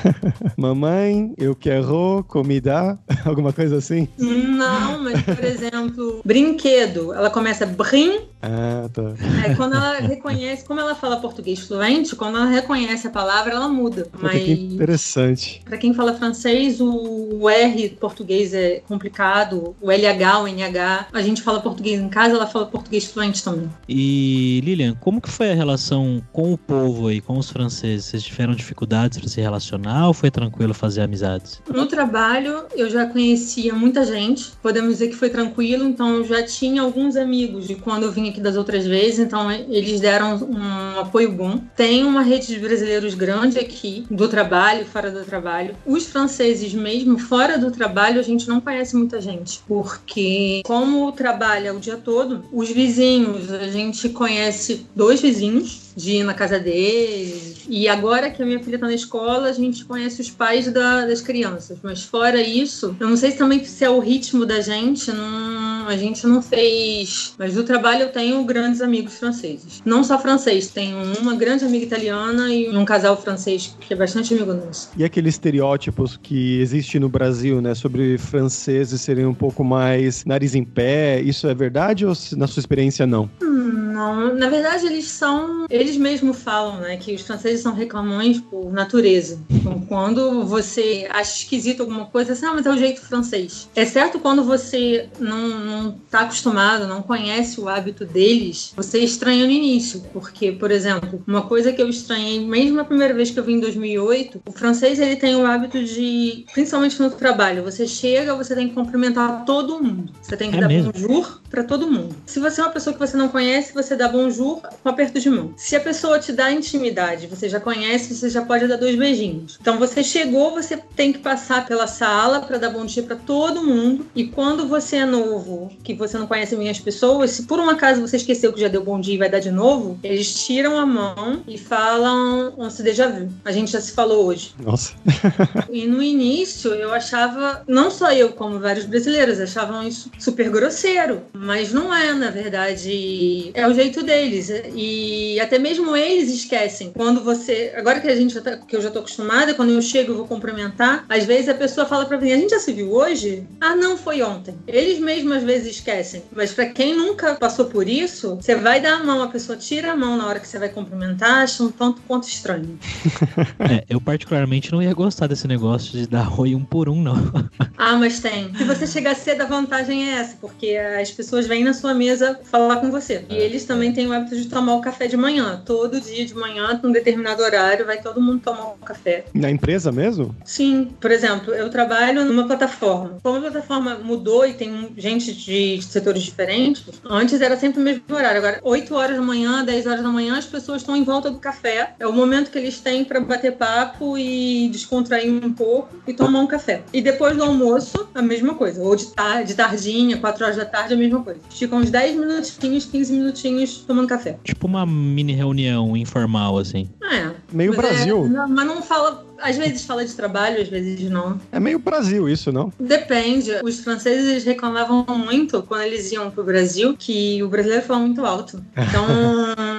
Mamãe, 0.56 1.34
eu 1.36 1.54
quero 1.54 2.24
comida, 2.28 2.98
alguma 3.24 3.52
coisa 3.52 3.76
assim? 3.76 4.08
Não, 4.18 5.02
mas, 5.02 5.22
por 5.22 5.44
exemplo, 5.44 6.20
brinquedo. 6.24 7.12
Ela 7.12 7.30
começa 7.30 7.66
brin. 7.66 8.20
Ah, 8.42 8.88
tá. 8.92 9.14
É, 9.44 9.54
quando 9.54 9.74
ela 9.74 9.98
reconhece, 9.98 10.64
como 10.64 10.80
ela 10.80 10.94
fala 10.94 11.16
português 11.16 11.60
fluente, 11.60 12.14
quando 12.14 12.36
ela 12.36 12.46
reconhece 12.46 13.06
a 13.06 13.10
palavra, 13.10 13.52
ela 13.52 13.68
muda. 13.68 14.06
Mas 14.20 14.42
que 14.42 14.52
interessante. 14.52 15.62
Para 15.64 15.76
quem 15.76 15.94
fala 15.94 16.14
francês, 16.14 16.80
o 16.80 17.48
R 17.48 17.88
português 18.00 18.54
é 18.54 18.82
complicado, 18.86 19.74
o 19.86 19.90
LH, 19.92 20.42
o 20.42 20.48
NH. 20.48 21.06
A 21.12 21.22
gente 21.22 21.42
fala 21.42 21.60
português 21.60 22.00
em 22.00 22.08
casa, 22.08 22.34
ela 22.34 22.46
fala 22.46 22.66
português 22.66 23.04
fluente 23.04 23.42
também. 23.42 23.70
E 23.88 24.60
Lilian, 24.64 24.94
como 24.98 25.20
que 25.20 25.30
foi 25.30 25.52
a 25.52 25.54
relação 25.54 26.20
com 26.32 26.52
o 26.52 26.58
povo 26.58 27.06
aí, 27.06 27.20
com 27.20 27.38
os 27.38 27.48
franceses? 27.48 28.06
Vocês 28.06 28.24
tiveram 28.24 28.54
dificuldades 28.54 29.18
para 29.18 29.28
se 29.28 29.40
relacionar 29.40 30.08
ou 30.08 30.12
foi 30.12 30.30
tranquilo 30.30 30.74
fazer 30.74 31.02
amizades? 31.02 31.62
No 31.72 31.86
trabalho, 31.86 32.64
eu 32.74 32.90
já 32.90 33.06
conhecia 33.06 33.72
muita 33.74 34.04
gente. 34.04 34.52
Podemos 34.60 34.94
dizer 34.94 35.08
que 35.08 35.14
foi 35.14 35.30
tranquilo, 35.30 35.84
então 35.84 36.16
eu 36.16 36.24
já 36.24 36.42
tinha 36.42 36.82
alguns 36.82 37.14
amigos 37.16 37.68
de 37.68 37.76
quando 37.76 38.02
eu 38.02 38.12
vim 38.12 38.28
aqui 38.28 38.40
das 38.40 38.56
outras 38.56 38.84
vezes, 38.84 39.20
então 39.20 39.50
eles 39.52 40.00
deram 40.00 40.36
um 40.36 40.98
apoio 40.98 41.30
bom. 41.30 41.60
Tem 41.76 42.04
uma 42.04 42.22
rede 42.22 42.48
de 42.48 42.58
brasileiros 42.58 43.14
grande 43.14 43.58
aqui, 43.58 44.04
do 44.10 44.26
trabalho, 44.26 44.84
fora 44.84 45.12
do 45.12 45.24
trabalho. 45.24 45.76
Os 45.86 46.06
franceses 46.06 46.74
mesmo, 46.74 47.18
fora 47.18 47.56
do 47.56 47.70
trabalho, 47.70 48.18
a 48.18 48.22
gente 48.22 48.48
não 48.48 48.60
conhece 48.60 48.96
muita 48.96 49.20
gente, 49.20 49.60
porque 49.76 50.62
como 50.64 51.12
trabalha 51.12 51.74
o 51.74 51.78
dia 51.78 51.98
todo, 51.98 52.42
os 52.50 52.70
vizinhos, 52.70 53.52
a 53.52 53.68
gente 53.68 54.08
conhece 54.08 54.86
dois 54.96 55.20
vizinhos, 55.20 55.92
de 55.94 56.16
ir 56.16 56.24
na 56.24 56.34
casa 56.34 56.58
deles. 56.58 57.64
E 57.68 57.88
agora 57.88 58.30
que 58.30 58.42
a 58.42 58.46
minha 58.46 58.62
filha 58.62 58.78
tá 58.78 58.86
na 58.86 58.94
escola, 58.94 59.48
a 59.48 59.52
gente 59.52 59.84
conhece 59.84 60.20
os 60.20 60.30
pais 60.30 60.70
da, 60.70 61.06
das 61.06 61.20
crianças. 61.20 61.78
Mas 61.82 62.04
fora 62.04 62.40
isso, 62.40 62.96
eu 63.00 63.08
não 63.08 63.16
sei 63.16 63.32
se 63.32 63.38
também 63.38 63.64
se 63.64 63.84
é 63.84 63.90
o 63.90 63.98
ritmo 63.98 64.46
da 64.46 64.60
gente, 64.60 65.10
não, 65.10 65.55
a 65.88 65.96
gente 65.96 66.26
não 66.26 66.42
fez. 66.42 67.34
Mas 67.38 67.54
do 67.54 67.64
trabalho 67.64 68.02
eu 68.02 68.12
tenho 68.12 68.42
grandes 68.44 68.80
amigos 68.80 69.18
franceses. 69.18 69.82
Não 69.84 70.02
só 70.02 70.18
francês, 70.18 70.68
tenho 70.68 70.98
uma 71.20 71.34
grande 71.34 71.64
amiga 71.64 71.84
italiana 71.84 72.52
e 72.52 72.68
um 72.76 72.84
casal 72.84 73.16
francês 73.20 73.76
que 73.80 73.92
é 73.92 73.96
bastante 73.96 74.34
amigo 74.34 74.52
nosso. 74.52 74.90
E 74.96 75.04
aqueles 75.04 75.34
estereótipos 75.34 76.16
que 76.16 76.60
existem 76.60 77.00
no 77.00 77.08
Brasil, 77.08 77.60
né, 77.60 77.74
sobre 77.74 78.18
franceses 78.18 79.00
serem 79.00 79.26
um 79.26 79.34
pouco 79.34 79.62
mais 79.62 80.24
nariz 80.24 80.54
em 80.54 80.64
pé, 80.64 81.20
isso 81.20 81.46
é 81.46 81.54
verdade 81.54 82.06
ou 82.06 82.12
na 82.36 82.46
sua 82.46 82.60
experiência 82.60 83.06
não? 83.06 83.30
Hum 83.42 83.56
não, 83.96 84.34
na 84.34 84.50
verdade 84.50 84.84
eles 84.84 85.06
são, 85.06 85.64
eles 85.70 85.96
mesmos 85.96 86.42
falam, 86.42 86.80
né, 86.80 86.98
que 86.98 87.14
os 87.14 87.22
franceses 87.22 87.62
são 87.62 87.72
reclamões 87.72 88.38
por 88.38 88.70
natureza. 88.70 89.40
Então, 89.48 89.80
quando 89.88 90.44
você 90.44 91.08
acha 91.10 91.38
esquisito 91.38 91.80
alguma 91.80 92.04
coisa, 92.04 92.34
assim, 92.34 92.44
ah, 92.44 92.52
mas 92.52 92.66
é 92.66 92.70
o 92.70 92.76
jeito 92.76 93.00
francês. 93.00 93.70
É 93.74 93.86
certo 93.86 94.18
quando 94.18 94.44
você 94.44 95.08
não, 95.18 95.48
não 95.48 95.75
tá 96.10 96.20
acostumado, 96.20 96.86
não 96.86 97.02
conhece 97.02 97.60
o 97.60 97.68
hábito 97.68 98.04
deles, 98.04 98.72
você 98.76 98.98
estranha 98.98 99.44
no 99.44 99.50
início, 99.50 100.02
porque, 100.12 100.52
por 100.52 100.70
exemplo, 100.70 101.22
uma 101.26 101.42
coisa 101.42 101.72
que 101.72 101.80
eu 101.80 101.88
estranhei, 101.88 102.40
mesmo 102.40 102.80
a 102.80 102.84
primeira 102.84 103.14
vez 103.14 103.30
que 103.30 103.38
eu 103.38 103.44
vim 103.44 103.54
em 103.54 103.60
2008, 103.60 104.42
o 104.46 104.52
francês 104.52 104.98
ele 104.98 105.16
tem 105.16 105.36
o 105.36 105.46
hábito 105.46 105.82
de, 105.82 106.44
principalmente 106.52 107.00
no 107.00 107.10
trabalho, 107.10 107.62
você 107.62 107.86
chega, 107.86 108.34
você 108.34 108.54
tem 108.54 108.68
que 108.68 108.74
cumprimentar 108.74 109.44
todo 109.44 109.82
mundo. 109.82 110.12
Você 110.22 110.36
tem 110.36 110.50
que 110.50 110.56
é 110.56 110.60
dar 110.60 110.68
mesmo? 110.68 110.92
bonjour 110.92 111.40
para 111.50 111.64
todo 111.64 111.90
mundo. 111.90 112.14
Se 112.26 112.40
você 112.40 112.60
é 112.60 112.64
uma 112.64 112.72
pessoa 112.72 112.92
que 112.92 113.00
você 113.00 113.16
não 113.16 113.28
conhece, 113.28 113.72
você 113.72 113.96
dá 113.96 114.08
bonjour 114.08 114.60
com 114.82 114.88
aperto 114.88 115.18
de 115.18 115.30
mão. 115.30 115.52
Se 115.56 115.76
a 115.76 115.80
pessoa 115.80 116.18
te 116.18 116.32
dá 116.32 116.52
intimidade, 116.52 117.26
você 117.26 117.48
já 117.48 117.60
conhece, 117.60 118.14
você 118.14 118.28
já 118.28 118.44
pode 118.44 118.66
dar 118.66 118.76
dois 118.76 118.96
beijinhos. 118.96 119.58
Então 119.60 119.78
você 119.78 120.02
chegou, 120.02 120.52
você 120.52 120.76
tem 120.76 121.12
que 121.12 121.18
passar 121.18 121.66
pela 121.66 121.86
sala 121.86 122.40
para 122.40 122.58
dar 122.58 122.70
bom 122.70 122.84
dia 122.84 123.02
para 123.02 123.16
todo 123.16 123.64
mundo. 123.64 124.06
E 124.14 124.24
quando 124.24 124.66
você 124.66 124.96
é 124.96 125.06
novo, 125.06 125.65
que 125.82 125.94
você 125.94 126.18
não 126.18 126.26
conhece 126.26 126.56
bem 126.56 126.68
as 126.68 126.78
pessoas, 126.78 127.30
se 127.32 127.42
por 127.44 127.58
um 127.58 127.68
acaso 127.68 128.00
você 128.00 128.16
esqueceu 128.16 128.52
que 128.52 128.60
já 128.60 128.68
deu 128.68 128.82
bom 128.82 129.00
dia 129.00 129.14
e 129.14 129.18
vai 129.18 129.28
dar 129.28 129.40
de 129.40 129.50
novo, 129.50 129.98
eles 130.02 130.44
tiram 130.44 130.78
a 130.78 130.86
mão 130.86 131.42
e 131.46 131.58
falam 131.58 132.54
on 132.58 132.70
se 132.70 132.82
déjà 132.82 133.08
vu. 133.08 133.28
A 133.44 133.52
gente 133.52 133.70
já 133.70 133.80
se 133.80 133.92
falou 133.92 134.26
hoje. 134.26 134.54
Nossa. 134.62 134.94
e 135.70 135.86
no 135.86 136.02
início 136.02 136.74
eu 136.74 136.92
achava, 136.92 137.62
não 137.66 137.90
só 137.90 138.12
eu, 138.12 138.32
como 138.32 138.58
vários 138.58 138.86
brasileiros, 138.86 139.40
achavam 139.40 139.86
isso 139.86 140.10
super 140.18 140.50
grosseiro. 140.50 141.22
Mas 141.32 141.72
não 141.72 141.94
é, 141.94 142.12
na 142.14 142.30
verdade. 142.30 143.50
É 143.54 143.66
o 143.66 143.74
jeito 143.74 144.02
deles. 144.02 144.50
E 144.74 145.38
até 145.40 145.58
mesmo 145.58 145.96
eles 145.96 146.32
esquecem. 146.32 146.92
Quando 146.94 147.22
você. 147.22 147.72
Agora 147.76 148.00
que 148.00 148.08
a 148.08 148.16
gente 148.16 148.34
já 148.34 148.40
tá, 148.40 148.56
que 148.56 148.76
eu 148.76 148.80
já 148.80 148.90
tô 148.90 149.00
acostumada, 149.00 149.54
quando 149.54 149.70
eu 149.70 149.82
chego 149.82 150.12
eu 150.12 150.16
vou 150.16 150.26
cumprimentar, 150.26 151.04
às 151.08 151.24
vezes 151.24 151.48
a 151.48 151.54
pessoa 151.54 151.86
fala 151.86 152.04
pra 152.04 152.18
mim, 152.18 152.32
a 152.32 152.36
gente 152.36 152.50
já 152.50 152.58
se 152.58 152.72
viu 152.72 152.92
hoje? 152.92 153.46
Ah, 153.60 153.74
não, 153.74 153.96
foi 153.96 154.22
ontem. 154.22 154.54
Eles 154.66 154.98
mesmos 154.98 155.38
às 155.38 155.42
vezes 155.42 155.55
esquecem. 155.64 156.22
Mas 156.34 156.52
para 156.52 156.66
quem 156.66 156.94
nunca 156.94 157.34
passou 157.36 157.66
por 157.66 157.88
isso, 157.88 158.36
você 158.36 158.54
vai 158.54 158.80
dar 158.80 159.00
a 159.00 159.04
mão, 159.04 159.22
a 159.22 159.28
pessoa 159.28 159.56
tira 159.56 159.92
a 159.92 159.96
mão 159.96 160.16
na 160.16 160.26
hora 160.26 160.40
que 160.40 160.48
você 160.48 160.58
vai 160.58 160.68
cumprimentar, 160.68 161.42
acha 161.42 161.62
um 161.62 161.70
tanto 161.70 162.02
quanto 162.02 162.28
estranho. 162.28 162.78
é, 163.60 163.84
eu 163.88 164.00
particularmente 164.00 164.72
não 164.72 164.82
ia 164.82 164.92
gostar 164.92 165.26
desse 165.26 165.46
negócio 165.46 165.92
de 165.92 166.06
dar 166.06 166.38
oi 166.38 166.54
um 166.54 166.64
por 166.64 166.88
um, 166.88 167.00
não. 167.00 167.16
ah, 167.78 167.96
mas 167.96 168.20
tem. 168.20 168.54
Se 168.54 168.64
você 168.64 168.86
chegar 168.86 169.14
cedo, 169.14 169.42
a 169.42 169.46
vantagem 169.46 170.10
é 170.10 170.14
essa, 170.14 170.36
porque 170.40 170.76
as 170.76 171.10
pessoas 171.10 171.46
vêm 171.46 171.62
na 171.62 171.72
sua 171.72 171.94
mesa 171.94 172.38
falar 172.44 172.76
com 172.76 172.90
você. 172.90 173.24
E 173.30 173.34
eles 173.34 173.64
também 173.64 173.92
têm 173.92 174.06
o 174.06 174.12
hábito 174.12 174.36
de 174.36 174.48
tomar 174.48 174.74
o 174.74 174.80
café 174.80 175.06
de 175.06 175.16
manhã. 175.16 175.62
Todo 175.64 176.00
dia 176.00 176.26
de 176.26 176.34
manhã, 176.34 176.78
num 176.82 176.92
determinado 176.92 177.42
horário, 177.42 177.86
vai 177.86 178.00
todo 178.00 178.20
mundo 178.20 178.40
tomar 178.40 178.72
o 178.72 178.78
café. 178.78 179.24
Na 179.34 179.50
empresa 179.50 179.92
mesmo? 179.92 180.34
Sim. 180.44 180.90
Por 181.00 181.10
exemplo, 181.10 181.54
eu 181.54 181.70
trabalho 181.70 182.24
numa 182.24 182.46
plataforma. 182.46 183.18
Como 183.22 183.38
a 183.38 183.40
plataforma 183.40 183.98
mudou 183.98 184.46
e 184.46 184.54
tem 184.54 184.92
gente 184.96 185.35
de 185.36 185.80
setores 185.82 186.22
diferentes, 186.22 186.84
antes 187.04 187.40
era 187.40 187.56
sempre 187.56 187.80
o 187.80 187.84
mesmo 187.84 188.02
horário. 188.10 188.38
Agora, 188.38 188.60
8 188.62 188.94
horas 188.94 189.16
da 189.16 189.22
manhã, 189.22 189.64
10 189.64 189.86
horas 189.86 190.02
da 190.02 190.08
manhã, 190.08 190.38
as 190.38 190.46
pessoas 190.46 190.82
estão 190.82 190.96
em 190.96 191.04
volta 191.04 191.30
do 191.30 191.38
café. 191.38 191.94
É 191.98 192.06
o 192.06 192.12
momento 192.12 192.50
que 192.50 192.58
eles 192.58 192.80
têm 192.80 193.04
para 193.04 193.20
bater 193.20 193.52
papo 193.52 194.16
e 194.18 194.68
descontrair 194.68 195.32
um 195.32 195.52
pouco 195.52 195.88
e 196.06 196.12
tomar 196.12 196.40
um 196.40 196.46
café. 196.46 196.82
E 196.92 197.00
depois 197.00 197.36
do 197.36 197.42
almoço, 197.42 198.08
a 198.14 198.22
mesma 198.22 198.54
coisa. 198.54 198.82
Ou 198.82 198.96
de, 198.96 199.06
tarde, 199.06 199.48
de 199.48 199.54
tardinha, 199.54 200.16
4 200.16 200.44
horas 200.44 200.56
da 200.56 200.64
tarde, 200.64 200.94
a 200.94 200.96
mesma 200.96 201.22
coisa. 201.22 201.40
Ficam 201.50 201.78
uns 201.78 201.90
10 201.90 202.16
minutinhos, 202.16 202.86
15 202.86 203.12
minutinhos 203.12 203.78
tomando 203.86 204.08
café. 204.08 204.38
Tipo 204.44 204.66
uma 204.66 204.86
mini 204.86 205.32
reunião 205.32 205.96
informal, 205.96 206.58
assim. 206.58 206.88
É. 207.02 207.30
Meio 207.52 207.74
mas 207.74 207.78
é, 207.78 207.88
Brasil. 207.88 208.26
É, 208.26 208.46
mas 208.46 208.66
não 208.66 208.82
fala 208.82 209.24
às 209.41 209.57
vezes 209.57 209.85
fala 209.85 210.05
de 210.05 210.13
trabalho, 210.13 210.61
às 210.61 210.67
vezes 210.67 211.09
não. 211.09 211.39
É 211.51 211.59
meio 211.59 211.79
Brasil 211.79 212.29
isso, 212.29 212.51
não? 212.51 212.71
Depende. 212.79 213.51
Os 213.63 213.79
franceses 213.79 214.43
reclamavam 214.43 215.05
muito 215.17 215.63
quando 215.63 215.81
eles 215.81 216.11
iam 216.11 216.29
pro 216.29 216.43
Brasil 216.43 216.95
que 216.97 217.41
o 217.43 217.49
brasileiro 217.49 217.85
fala 217.85 217.99
muito 217.99 218.25
alto. 218.25 218.63
Então, 218.77 219.05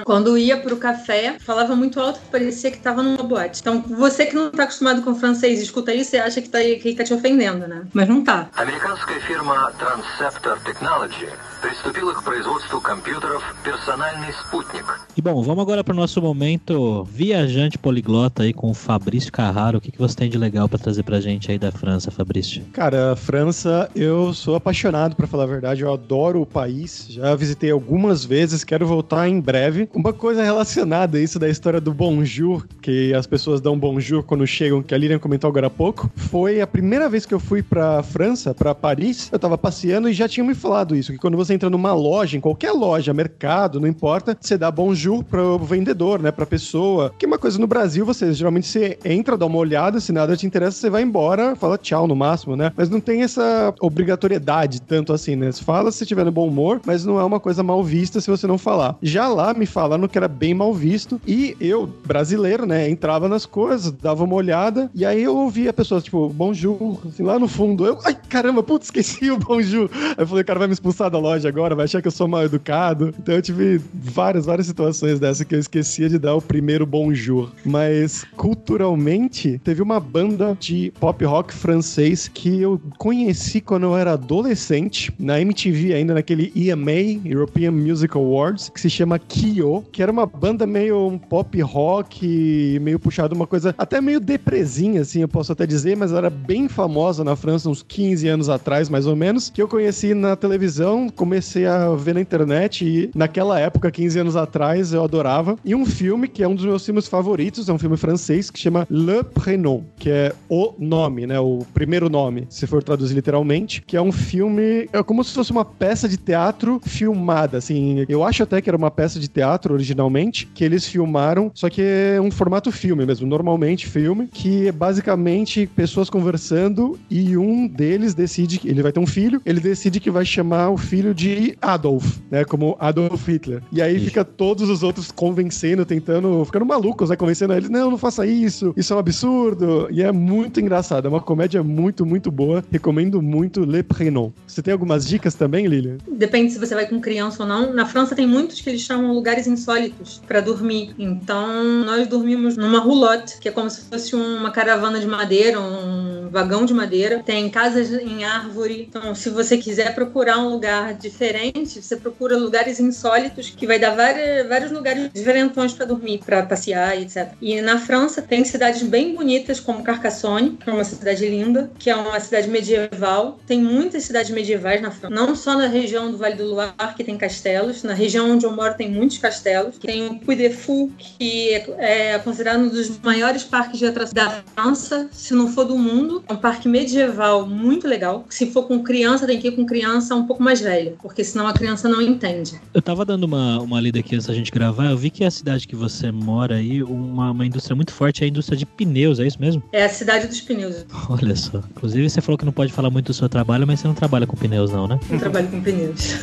Quando 0.05 0.37
ia 0.37 0.57
pro 0.57 0.77
café, 0.77 1.37
falava 1.39 1.75
muito 1.75 1.99
alto 1.99 2.19
que 2.19 2.27
parecia 2.27 2.71
que 2.71 2.79
tava 2.79 3.01
numa 3.01 3.23
boate. 3.23 3.61
Então, 3.61 3.81
você 3.81 4.25
que 4.25 4.35
não 4.35 4.51
tá 4.51 4.63
acostumado 4.63 5.01
com 5.01 5.15
francês, 5.15 5.61
escuta 5.61 5.93
isso 5.93 6.15
e 6.15 6.19
acha 6.19 6.41
que 6.41 6.49
tá, 6.49 6.59
que 6.59 6.93
tá 6.93 7.03
te 7.03 7.13
ofendendo, 7.13 7.67
né? 7.67 7.83
Mas 7.93 8.09
não 8.09 8.23
tá. 8.23 8.49
Американская 8.55 9.19
фирма 9.21 9.71
Transceptor 9.77 10.59
Technology 10.59 11.27
приступила 11.61 12.13
к 12.13 12.23
производству 12.23 12.81
компьютеров 12.81 13.41
«Персональный 13.63 14.33
спутник». 14.33 14.85
E 15.15 15.21
bom, 15.21 15.41
vamos 15.41 15.61
agora 15.61 15.83
para 15.83 15.93
o 15.93 15.95
nosso 15.95 16.21
momento 16.21 17.03
viajante 17.05 17.77
poliglota 17.77 18.43
aí 18.43 18.53
com 18.53 18.71
o 18.71 18.73
Fabrício 18.73 19.31
Carraro. 19.48 19.78
O 19.78 19.80
que, 19.80 19.90
que 19.90 19.98
você 19.98 20.14
tem 20.14 20.28
de 20.28 20.36
legal 20.36 20.68
para 20.68 20.78
trazer 20.78 21.02
pra 21.02 21.20
gente 21.20 21.50
aí 21.50 21.58
da 21.58 21.72
França, 21.72 22.10
Fabrício? 22.10 22.62
Cara, 22.70 23.12
a 23.12 23.16
França, 23.16 23.88
eu 23.96 24.34
sou 24.34 24.54
apaixonado, 24.54 25.16
pra 25.16 25.26
falar 25.26 25.44
a 25.44 25.46
verdade. 25.46 25.80
Eu 25.80 25.90
adoro 25.90 26.42
o 26.42 26.46
país. 26.46 27.06
Já 27.08 27.34
visitei 27.34 27.70
algumas 27.70 28.26
vezes, 28.26 28.62
quero 28.62 28.86
voltar 28.86 29.26
em 29.26 29.40
breve. 29.40 29.88
Uma 29.94 30.12
coisa 30.12 30.42
relacionada 30.42 31.16
a 31.16 31.20
isso 31.20 31.38
da 31.38 31.48
história 31.48 31.80
do 31.80 31.94
bonjour, 31.94 32.66
que 32.82 33.14
as 33.14 33.26
pessoas 33.26 33.58
dão 33.58 33.78
bonjour 33.78 34.22
quando 34.22 34.46
chegam, 34.46 34.82
que 34.82 34.94
a 34.94 34.98
Lilian 34.98 35.18
comentou 35.18 35.48
agora 35.48 35.68
há 35.68 35.70
pouco, 35.70 36.10
foi 36.14 36.60
a 36.60 36.66
primeira 36.66 37.08
vez 37.08 37.24
que 37.24 37.32
eu 37.32 37.40
fui 37.40 37.62
pra 37.62 38.02
França, 38.02 38.54
pra 38.54 38.74
Paris. 38.74 39.30
Eu 39.32 39.38
tava 39.38 39.56
passeando 39.56 40.10
e 40.10 40.12
já 40.12 40.28
tinham 40.28 40.46
me 40.46 40.54
falado 40.54 40.94
isso, 40.94 41.12
que 41.12 41.18
quando 41.18 41.38
você 41.38 41.54
entra 41.54 41.70
numa 41.70 41.94
loja, 41.94 42.36
em 42.36 42.40
qualquer 42.40 42.72
loja, 42.72 43.14
mercado, 43.14 43.80
não 43.80 43.88
importa, 43.88 44.36
você 44.38 44.58
dá 44.58 44.70
bonjour 44.70 45.24
pro 45.24 45.58
vendedor, 45.58 46.20
né, 46.20 46.30
pra 46.30 46.44
pessoa. 46.44 47.14
Que 47.18 47.24
é 47.24 47.28
uma 47.28 47.38
coisa 47.38 47.58
no 47.58 47.66
Brasil, 47.66 48.04
você 48.04 48.30
geralmente 48.34 48.66
você 48.66 48.98
entra, 49.04 49.37
dá 49.38 49.46
uma 49.46 49.58
olhada, 49.58 50.00
se 50.00 50.12
nada 50.12 50.36
te 50.36 50.46
interessa, 50.46 50.78
você 50.78 50.90
vai 50.90 51.02
embora, 51.02 51.56
fala 51.56 51.78
tchau 51.78 52.06
no 52.06 52.16
máximo, 52.16 52.56
né? 52.56 52.72
Mas 52.76 52.90
não 52.90 53.00
tem 53.00 53.22
essa 53.22 53.72
obrigatoriedade 53.80 54.82
tanto 54.82 55.12
assim, 55.12 55.36
né? 55.36 55.50
Você 55.50 55.64
fala 55.64 55.90
se 55.90 56.04
tiver 56.04 56.24
no 56.24 56.32
bom 56.32 56.48
humor, 56.48 56.80
mas 56.84 57.04
não 57.04 57.18
é 57.18 57.24
uma 57.24 57.40
coisa 57.40 57.62
mal 57.62 57.82
vista 57.82 58.20
se 58.20 58.30
você 58.30 58.46
não 58.46 58.58
falar. 58.58 58.96
Já 59.02 59.28
lá 59.28 59.54
me 59.54 59.66
falaram 59.66 60.08
que 60.08 60.18
era 60.18 60.28
bem 60.28 60.54
mal 60.54 60.74
visto 60.74 61.20
e 61.26 61.56
eu, 61.60 61.86
brasileiro, 62.04 62.66
né, 62.66 62.88
entrava 62.88 63.28
nas 63.28 63.46
coisas, 63.46 63.92
dava 63.92 64.24
uma 64.24 64.34
olhada 64.34 64.90
e 64.94 65.04
aí 65.04 65.22
eu 65.22 65.36
ouvia 65.36 65.72
pessoas 65.72 66.04
tipo, 66.04 66.28
bonjour, 66.28 66.98
assim, 67.06 67.22
lá 67.22 67.38
no 67.38 67.48
fundo. 67.48 67.86
Eu, 67.86 67.98
ai, 68.04 68.16
caramba, 68.28 68.62
putz, 68.62 68.86
esqueci 68.86 69.30
o 69.30 69.38
bonjour. 69.38 69.90
Aí 69.92 70.14
eu 70.18 70.26
falei, 70.26 70.44
cara, 70.44 70.58
vai 70.58 70.68
me 70.68 70.74
expulsar 70.74 71.10
da 71.10 71.18
loja 71.18 71.48
agora, 71.48 71.74
vai 71.74 71.84
achar 71.84 72.02
que 72.02 72.08
eu 72.08 72.12
sou 72.12 72.26
mal 72.26 72.44
educado. 72.44 73.14
Então 73.18 73.34
eu 73.34 73.42
tive 73.42 73.80
várias, 73.94 74.46
várias 74.46 74.66
situações 74.66 75.20
dessa 75.20 75.44
que 75.44 75.54
eu 75.54 75.58
esquecia 75.58 76.08
de 76.08 76.18
dar 76.18 76.34
o 76.34 76.42
primeiro 76.42 76.86
bonjour. 76.86 77.50
Mas 77.64 78.24
culturalmente, 78.36 79.27
teve 79.28 79.82
uma 79.82 80.00
banda 80.00 80.56
de 80.58 80.92
pop 80.98 81.24
rock 81.24 81.52
francês 81.52 82.28
que 82.28 82.60
eu 82.60 82.80
conheci 82.98 83.60
quando 83.60 83.84
eu 83.84 83.96
era 83.96 84.12
adolescente, 84.12 85.12
na 85.18 85.40
MTV 85.40 85.94
ainda, 85.94 86.14
naquele 86.14 86.52
EMA, 86.54 87.20
European 87.24 87.72
Music 87.72 88.16
Awards, 88.16 88.68
que 88.68 88.80
se 88.80 88.90
chama 88.90 89.18
Kyo, 89.18 89.84
que 89.92 90.02
era 90.02 90.10
uma 90.10 90.26
banda 90.26 90.66
meio 90.66 91.06
um 91.06 91.18
pop 91.18 91.60
rock, 91.60 92.78
meio 92.80 92.98
puxado 92.98 93.34
uma 93.34 93.46
coisa 93.46 93.74
até 93.76 94.00
meio 94.00 94.20
depresinha, 94.20 95.02
assim, 95.02 95.20
eu 95.20 95.28
posso 95.28 95.52
até 95.52 95.66
dizer, 95.66 95.96
mas 95.96 96.12
era 96.12 96.30
bem 96.30 96.68
famosa 96.68 97.22
na 97.22 97.36
França 97.36 97.68
uns 97.68 97.82
15 97.82 98.28
anos 98.28 98.48
atrás, 98.48 98.88
mais 98.88 99.06
ou 99.06 99.14
menos, 99.14 99.50
que 99.50 99.60
eu 99.60 99.68
conheci 99.68 100.14
na 100.14 100.36
televisão, 100.36 101.08
comecei 101.08 101.66
a 101.66 101.90
ver 101.94 102.14
na 102.14 102.20
internet 102.20 102.84
e 102.84 103.10
naquela 103.14 103.58
época, 103.58 103.90
15 103.90 104.18
anos 104.20 104.36
atrás, 104.36 104.92
eu 104.92 105.02
adorava. 105.02 105.56
E 105.64 105.74
um 105.74 105.84
filme 105.84 106.28
que 106.28 106.42
é 106.42 106.48
um 106.48 106.54
dos 106.54 106.64
meus 106.64 106.84
filmes 106.84 107.06
favoritos, 107.06 107.68
é 107.68 107.72
um 107.72 107.78
filme 107.78 107.96
francês 107.96 108.50
que 108.50 108.58
chama 108.58 108.86
Le 108.90 109.17
Prénom, 109.24 109.82
que 109.96 110.10
é 110.10 110.32
o 110.48 110.74
nome, 110.78 111.26
né, 111.26 111.38
o 111.38 111.60
primeiro 111.74 112.08
nome, 112.08 112.46
se 112.48 112.66
for 112.66 112.82
traduzir 112.82 113.14
literalmente, 113.14 113.82
que 113.82 113.96
é 113.96 114.02
um 114.02 114.12
filme, 114.12 114.88
é 114.92 115.02
como 115.02 115.22
se 115.24 115.34
fosse 115.34 115.50
uma 115.50 115.64
peça 115.64 116.08
de 116.08 116.16
teatro 116.16 116.80
filmada, 116.84 117.58
assim, 117.58 118.04
eu 118.08 118.24
acho 118.24 118.42
até 118.42 118.60
que 118.60 118.68
era 118.70 118.76
uma 118.76 118.90
peça 118.90 119.18
de 119.18 119.28
teatro 119.28 119.74
originalmente, 119.74 120.46
que 120.54 120.64
eles 120.64 120.86
filmaram, 120.86 121.50
só 121.54 121.68
que 121.68 121.82
é 121.82 122.20
um 122.20 122.30
formato 122.30 122.70
filme 122.70 123.04
mesmo, 123.04 123.26
normalmente 123.26 123.86
filme, 123.86 124.28
que 124.28 124.68
é 124.68 124.72
basicamente 124.72 125.66
pessoas 125.66 126.10
conversando 126.10 126.98
e 127.10 127.36
um 127.36 127.66
deles 127.66 128.14
decide, 128.14 128.60
ele 128.64 128.82
vai 128.82 128.92
ter 128.92 129.00
um 129.00 129.06
filho, 129.06 129.40
ele 129.44 129.60
decide 129.60 130.00
que 130.00 130.10
vai 130.10 130.24
chamar 130.24 130.70
o 130.70 130.76
filho 130.76 131.14
de 131.14 131.56
Adolf, 131.60 132.18
né, 132.30 132.44
como 132.44 132.76
Adolf 132.78 133.26
Hitler. 133.28 133.62
E 133.72 133.82
aí 133.82 133.96
Ixi. 133.96 134.06
fica 134.06 134.24
todos 134.24 134.68
os 134.68 134.82
outros 134.82 135.10
convencendo, 135.10 135.84
tentando, 135.84 136.44
ficando 136.44 136.66
malucos, 136.66 137.10
né, 137.10 137.16
convencendo 137.16 137.52
eles, 137.52 137.68
não, 137.68 137.90
não 137.90 137.98
faça 137.98 138.26
isso, 138.26 138.72
isso 138.76 138.92
é 138.92 138.96
um 138.96 139.00
absurdo. 139.08 139.88
E 139.90 140.02
é 140.02 140.12
muito 140.12 140.60
engraçado, 140.60 141.06
é 141.06 141.08
uma 141.08 141.20
comédia 141.20 141.62
muito, 141.62 142.04
muito 142.04 142.30
boa. 142.30 142.62
Recomendo 142.70 143.22
muito 143.22 143.64
Le 143.64 143.82
Prénom. 143.82 144.30
Você 144.46 144.62
tem 144.62 144.72
algumas 144.72 145.06
dicas 145.06 145.34
também, 145.34 145.66
Lilian? 145.66 145.96
Depende 146.06 146.52
se 146.52 146.58
você 146.58 146.74
vai 146.74 146.86
com 146.86 147.00
criança 147.00 147.42
ou 147.42 147.48
não. 147.48 147.72
Na 147.72 147.86
França 147.86 148.14
tem 148.14 148.26
muitos 148.26 148.60
que 148.60 148.68
eles 148.68 148.82
chamam 148.82 149.12
lugares 149.12 149.46
insólitos 149.46 150.20
para 150.26 150.40
dormir. 150.40 150.94
Então, 150.98 151.84
nós 151.84 152.06
dormimos 152.06 152.56
numa 152.56 152.80
roulotte, 152.80 153.38
que 153.38 153.48
é 153.48 153.52
como 153.52 153.70
se 153.70 153.82
fosse 153.82 154.14
uma 154.14 154.50
caravana 154.50 155.00
de 155.00 155.06
madeira, 155.06 155.58
um 155.58 156.28
vagão 156.30 156.66
de 156.66 156.74
madeira. 156.74 157.22
Tem 157.24 157.48
casas 157.48 157.90
em 157.90 158.24
árvore. 158.24 158.86
Então, 158.88 159.14
se 159.14 159.30
você 159.30 159.56
quiser 159.56 159.94
procurar 159.94 160.38
um 160.38 160.50
lugar 160.50 160.94
diferente, 160.94 161.80
você 161.80 161.96
procura 161.96 162.36
lugares 162.36 162.78
insólitos, 162.78 163.50
que 163.50 163.66
vai 163.66 163.78
dar 163.78 163.96
várias, 163.96 164.46
vários 164.46 164.70
lugares 164.70 165.10
diferentões 165.14 165.72
para 165.72 165.86
dormir, 165.86 166.20
para 166.24 166.42
passear, 166.42 167.00
etc. 167.00 167.32
E 167.40 167.60
na 167.62 167.78
França 167.78 168.20
tem 168.20 168.44
cidades 168.44 168.82
bem 168.82 168.97
bonitas, 169.14 169.60
como 169.60 169.82
Carcassonne, 169.82 170.56
que 170.62 170.68
é 170.68 170.72
uma 170.72 170.84
cidade 170.84 171.28
linda, 171.28 171.70
que 171.78 171.90
é 171.90 171.96
uma 171.96 172.18
cidade 172.20 172.48
medieval. 172.48 173.38
Tem 173.46 173.60
muitas 173.60 174.04
cidades 174.04 174.30
medievais 174.30 174.80
na 174.80 174.90
França, 174.90 175.14
não 175.14 175.34
só 175.34 175.56
na 175.56 175.66
região 175.66 176.10
do 176.10 176.18
Vale 176.18 176.34
do 176.34 176.44
Loire, 176.44 176.74
que 176.96 177.04
tem 177.04 177.16
castelos. 177.16 177.82
Na 177.82 177.94
região 177.94 178.30
onde 178.30 178.44
eu 178.44 178.52
moro 178.52 178.74
tem 178.74 178.90
muitos 178.90 179.18
castelos. 179.18 179.78
Tem 179.78 180.06
o 180.06 180.18
Puy 180.18 180.36
de 180.36 180.50
Fou, 180.50 180.90
que 180.98 181.54
é, 181.78 182.14
é 182.14 182.18
considerado 182.18 182.60
um 182.60 182.68
dos 182.68 182.98
maiores 183.00 183.44
parques 183.44 183.78
de 183.78 183.86
atração 183.86 184.14
da 184.14 184.42
França, 184.54 185.08
se 185.12 185.34
não 185.34 185.48
for 185.48 185.64
do 185.64 185.78
mundo. 185.78 186.22
É 186.28 186.32
um 186.32 186.36
parque 186.36 186.68
medieval 186.68 187.46
muito 187.46 187.86
legal. 187.86 188.24
Se 188.28 188.50
for 188.50 188.66
com 188.66 188.82
criança, 188.82 189.26
tem 189.26 189.38
que 189.38 189.48
ir 189.48 189.52
com 189.52 189.66
criança 189.66 190.14
um 190.14 190.26
pouco 190.26 190.42
mais 190.42 190.60
velha, 190.60 190.94
porque 191.02 191.22
senão 191.22 191.46
a 191.46 191.52
criança 191.52 191.88
não 191.88 192.00
entende. 192.00 192.60
Eu 192.72 192.82
tava 192.82 193.04
dando 193.04 193.24
uma, 193.24 193.60
uma 193.60 193.80
lida 193.80 193.98
aqui 193.98 194.14
antes 194.14 194.26
da 194.26 194.34
gente 194.34 194.50
gravar, 194.50 194.90
eu 194.90 194.96
vi 194.96 195.10
que 195.10 195.24
a 195.24 195.30
cidade 195.30 195.66
que 195.66 195.76
você 195.76 196.10
mora 196.10 196.56
aí, 196.56 196.82
uma, 196.82 197.30
uma 197.30 197.46
indústria 197.46 197.76
muito 197.76 197.92
forte 197.92 198.22
é 198.22 198.26
a 198.26 198.28
indústria 198.28 198.56
de 198.56 198.66
pneus, 198.88 199.20
é 199.20 199.26
isso 199.26 199.40
mesmo? 199.40 199.62
É 199.72 199.84
a 199.84 199.88
cidade 199.88 200.26
dos 200.26 200.40
pneus. 200.40 200.86
Olha 201.08 201.36
só. 201.36 201.58
Inclusive, 201.76 202.08
você 202.08 202.20
falou 202.20 202.38
que 202.38 202.44
não 202.44 202.52
pode 202.52 202.72
falar 202.72 202.90
muito 202.90 203.06
do 203.06 203.14
seu 203.14 203.28
trabalho, 203.28 203.66
mas 203.66 203.80
você 203.80 203.86
não 203.86 203.94
trabalha 203.94 204.26
com 204.26 204.36
pneus, 204.36 204.70
não, 204.70 204.88
né? 204.88 204.98
Eu 205.10 205.18
trabalho 205.18 205.48
com 205.48 205.60
pneus. 205.60 206.14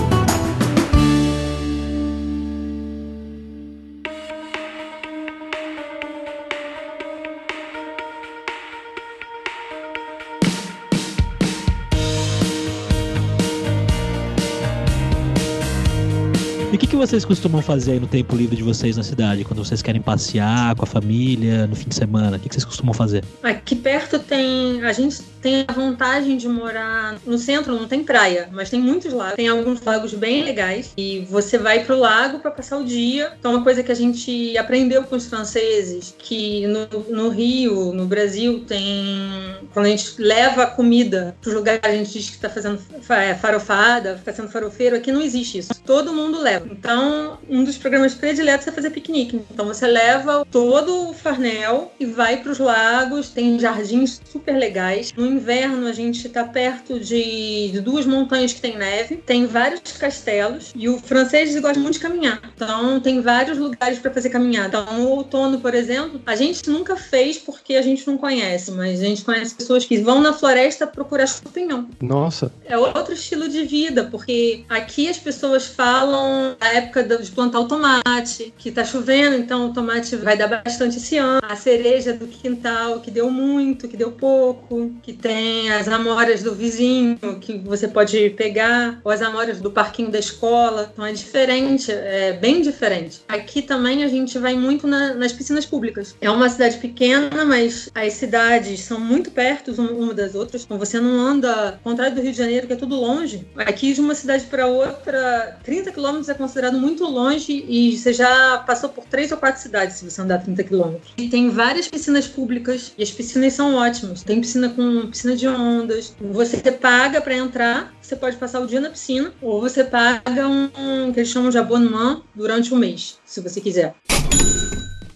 vocês 17.01 17.25
costumam 17.25 17.63
fazer 17.63 17.93
aí 17.93 17.99
no 17.99 18.05
tempo 18.05 18.35
livre 18.35 18.55
de 18.55 18.61
vocês 18.61 18.95
na 18.95 19.01
cidade? 19.01 19.43
Quando 19.43 19.65
vocês 19.65 19.81
querem 19.81 19.99
passear 19.99 20.75
com 20.75 20.83
a 20.83 20.85
família, 20.85 21.65
no 21.65 21.75
fim 21.75 21.89
de 21.89 21.95
semana? 21.95 22.37
O 22.37 22.39
que, 22.39 22.47
vocês 22.47 22.63
costumam 22.63 22.93
fazer? 22.93 23.23
Aqui 23.41 23.75
perto 23.75 24.19
tem. 24.19 24.83
A 24.83 24.93
gente 24.93 25.23
tem 25.41 25.65
a 25.67 25.73
vantagem 25.73 26.37
de 26.37 26.47
morar 26.47 27.17
no 27.25 27.39
centro, 27.39 27.73
não 27.75 27.87
tem 27.87 28.03
praia, 28.03 28.49
mas 28.51 28.69
tem 28.69 28.79
muitos 28.79 29.11
lagos. 29.11 29.35
Tem 29.35 29.47
alguns 29.47 29.81
lagos 29.81 30.13
bem 30.13 30.43
legais. 30.43 30.93
E 30.95 31.21
você 31.21 31.57
vai 31.57 31.83
pro 31.83 31.97
lago 31.97 32.37
para 32.37 32.51
passar 32.51 32.77
o 32.77 32.85
dia. 32.85 33.33
Então, 33.39 33.55
uma 33.55 33.63
coisa 33.63 33.81
que 33.81 33.91
a 33.91 33.95
gente 33.95 34.55
aprendeu 34.55 35.03
com 35.03 35.15
os 35.15 35.25
franceses, 35.25 36.13
que 36.19 36.67
no, 36.67 36.87
no 37.09 37.29
Rio, 37.29 37.93
no 37.93 38.05
Brasil, 38.05 38.63
tem. 38.67 39.55
Quando 39.73 39.87
a 39.87 39.89
gente 39.89 40.21
leva 40.21 40.67
comida 40.67 41.35
pros 41.41 41.55
lugares, 41.55 41.81
a 41.83 41.91
gente 41.95 42.11
diz 42.11 42.29
que 42.29 42.37
tá 42.37 42.49
fazendo 42.49 42.77
fa- 43.01 43.35
farofada, 43.41 44.17
fica 44.19 44.33
sendo 44.33 44.49
farofeiro. 44.49 44.95
Aqui 44.95 45.11
não 45.11 45.21
existe 45.21 45.57
isso. 45.57 45.73
Todo 45.83 46.13
mundo 46.13 46.39
leva. 46.39 46.67
Então, 46.69 46.90
um 46.99 47.63
dos 47.63 47.77
programas 47.77 48.13
prediletos 48.13 48.67
é 48.67 48.71
fazer 48.71 48.89
piquenique. 48.89 49.41
Então, 49.51 49.65
você 49.65 49.87
leva 49.87 50.45
todo 50.49 51.09
o 51.09 51.13
farnel 51.13 51.91
e 51.99 52.05
vai 52.05 52.37
pros 52.37 52.59
lagos. 52.59 53.29
Tem 53.29 53.59
jardins 53.59 54.21
super 54.29 54.55
legais. 54.57 55.11
No 55.15 55.25
inverno, 55.25 55.87
a 55.87 55.93
gente 55.93 56.27
tá 56.29 56.43
perto 56.43 56.99
de, 56.99 57.69
de 57.71 57.81
duas 57.81 58.05
montanhas 58.05 58.53
que 58.53 58.61
tem 58.61 58.77
neve. 58.77 59.17
Tem 59.17 59.45
vários 59.45 59.81
castelos. 59.97 60.71
E 60.75 60.89
o 60.89 60.97
francês 60.99 61.57
gosta 61.59 61.79
muito 61.79 61.93
de 61.93 61.99
caminhar. 61.99 62.41
Então, 62.55 62.99
tem 62.99 63.21
vários 63.21 63.57
lugares 63.57 63.99
para 63.99 64.11
fazer 64.11 64.29
caminhada. 64.29 64.79
Então, 64.81 64.99
no 64.99 65.09
outono, 65.09 65.59
por 65.59 65.73
exemplo, 65.73 66.21
a 66.25 66.35
gente 66.35 66.69
nunca 66.69 66.95
fez 66.95 67.37
porque 67.37 67.75
a 67.75 67.81
gente 67.81 68.05
não 68.07 68.17
conhece. 68.17 68.71
Mas 68.71 69.01
a 69.01 69.05
gente 69.05 69.23
conhece 69.23 69.55
pessoas 69.55 69.85
que 69.85 69.97
vão 69.97 70.21
na 70.21 70.33
floresta 70.33 70.87
procurar 70.87 71.27
champignon 71.27 71.85
Nossa, 72.01 72.51
é 72.65 72.77
outro 72.77 73.13
estilo 73.13 73.47
de 73.47 73.63
vida, 73.63 74.05
porque 74.05 74.63
aqui 74.69 75.09
as 75.09 75.17
pessoas 75.17 75.65
falam 75.65 76.55
a 76.59 76.75
época 76.81 77.03
de 77.03 77.31
plantar 77.31 77.59
o 77.59 77.67
tomate, 77.67 78.53
que 78.57 78.71
tá 78.71 78.83
chovendo, 78.83 79.35
então 79.35 79.69
o 79.69 79.73
tomate 79.73 80.15
vai 80.15 80.37
dar 80.37 80.47
bastante 80.47 80.97
esse 80.97 81.17
ano. 81.17 81.41
A 81.43 81.55
cereja 81.55 82.13
do 82.13 82.27
quintal, 82.27 82.99
que 82.99 83.11
deu 83.11 83.29
muito, 83.29 83.87
que 83.87 83.95
deu 83.95 84.11
pouco, 84.11 84.91
que 85.01 85.13
tem 85.13 85.71
as 85.71 85.87
amoras 85.87 86.43
do 86.43 86.53
vizinho, 86.53 87.17
que 87.39 87.57
você 87.59 87.87
pode 87.87 88.31
pegar, 88.31 88.99
ou 89.03 89.11
as 89.11 89.21
amoras 89.21 89.59
do 89.59 89.71
parquinho 89.71 90.09
da 90.09 90.19
escola. 90.19 90.89
Então 90.91 91.05
é 91.05 91.13
diferente, 91.13 91.91
é 91.91 92.33
bem 92.33 92.61
diferente. 92.61 93.21
Aqui 93.27 93.61
também 93.61 94.03
a 94.03 94.07
gente 94.07 94.37
vai 94.37 94.55
muito 94.55 94.87
na, 94.87 95.13
nas 95.13 95.31
piscinas 95.31 95.65
públicas. 95.65 96.15
É 96.19 96.29
uma 96.29 96.49
cidade 96.49 96.77
pequena, 96.77 97.45
mas 97.45 97.89
as 97.93 98.13
cidades 98.13 98.81
são 98.81 98.99
muito 98.99 99.31
perto 99.31 99.71
uma 99.81 100.13
das 100.13 100.35
outras. 100.35 100.63
Então 100.63 100.77
você 100.77 100.99
não 100.99 101.19
anda, 101.19 101.69
ao 101.69 101.77
contrário 101.79 102.15
do 102.15 102.21
Rio 102.21 102.31
de 102.31 102.37
Janeiro, 102.37 102.67
que 102.67 102.73
é 102.73 102.75
tudo 102.75 102.95
longe. 102.95 103.45
Aqui 103.55 103.93
de 103.93 104.01
uma 104.01 104.15
cidade 104.15 104.45
para 104.45 104.67
outra, 104.67 105.57
30 105.63 105.91
quilômetros 105.91 106.29
é 106.29 106.33
considerado 106.33 106.70
muito 106.71 107.03
longe 107.05 107.65
e 107.67 107.97
você 107.97 108.13
já 108.13 108.57
passou 108.59 108.89
por 108.89 109.05
três 109.05 109.31
ou 109.31 109.37
quatro 109.37 109.61
cidades 109.61 109.97
se 109.97 110.09
você 110.09 110.21
andar 110.21 110.39
30 110.39 110.63
quilômetros. 110.63 111.13
E 111.17 111.29
tem 111.29 111.49
várias 111.49 111.87
piscinas 111.87 112.27
públicas 112.27 112.93
e 112.97 113.03
as 113.03 113.11
piscinas 113.11 113.53
são 113.53 113.75
ótimas. 113.75 114.23
Tem 114.23 114.39
piscina 114.39 114.69
com 114.69 115.07
piscina 115.07 115.35
de 115.35 115.47
ondas. 115.47 116.15
Você 116.19 116.71
paga 116.71 117.21
para 117.21 117.35
entrar, 117.35 117.93
você 118.01 118.15
pode 118.15 118.37
passar 118.37 118.59
o 118.59 118.67
dia 118.67 118.79
na 118.79 118.89
piscina 118.89 119.33
ou 119.41 119.61
você 119.61 119.83
paga 119.83 120.47
um, 120.47 121.11
que 121.13 121.19
eles 121.19 121.29
chamam 121.29 121.49
de 121.49 121.57
abonnement 121.57 122.21
durante 122.35 122.73
um 122.73 122.77
mês, 122.77 123.19
se 123.25 123.41
você 123.41 123.59
quiser. 123.59 123.95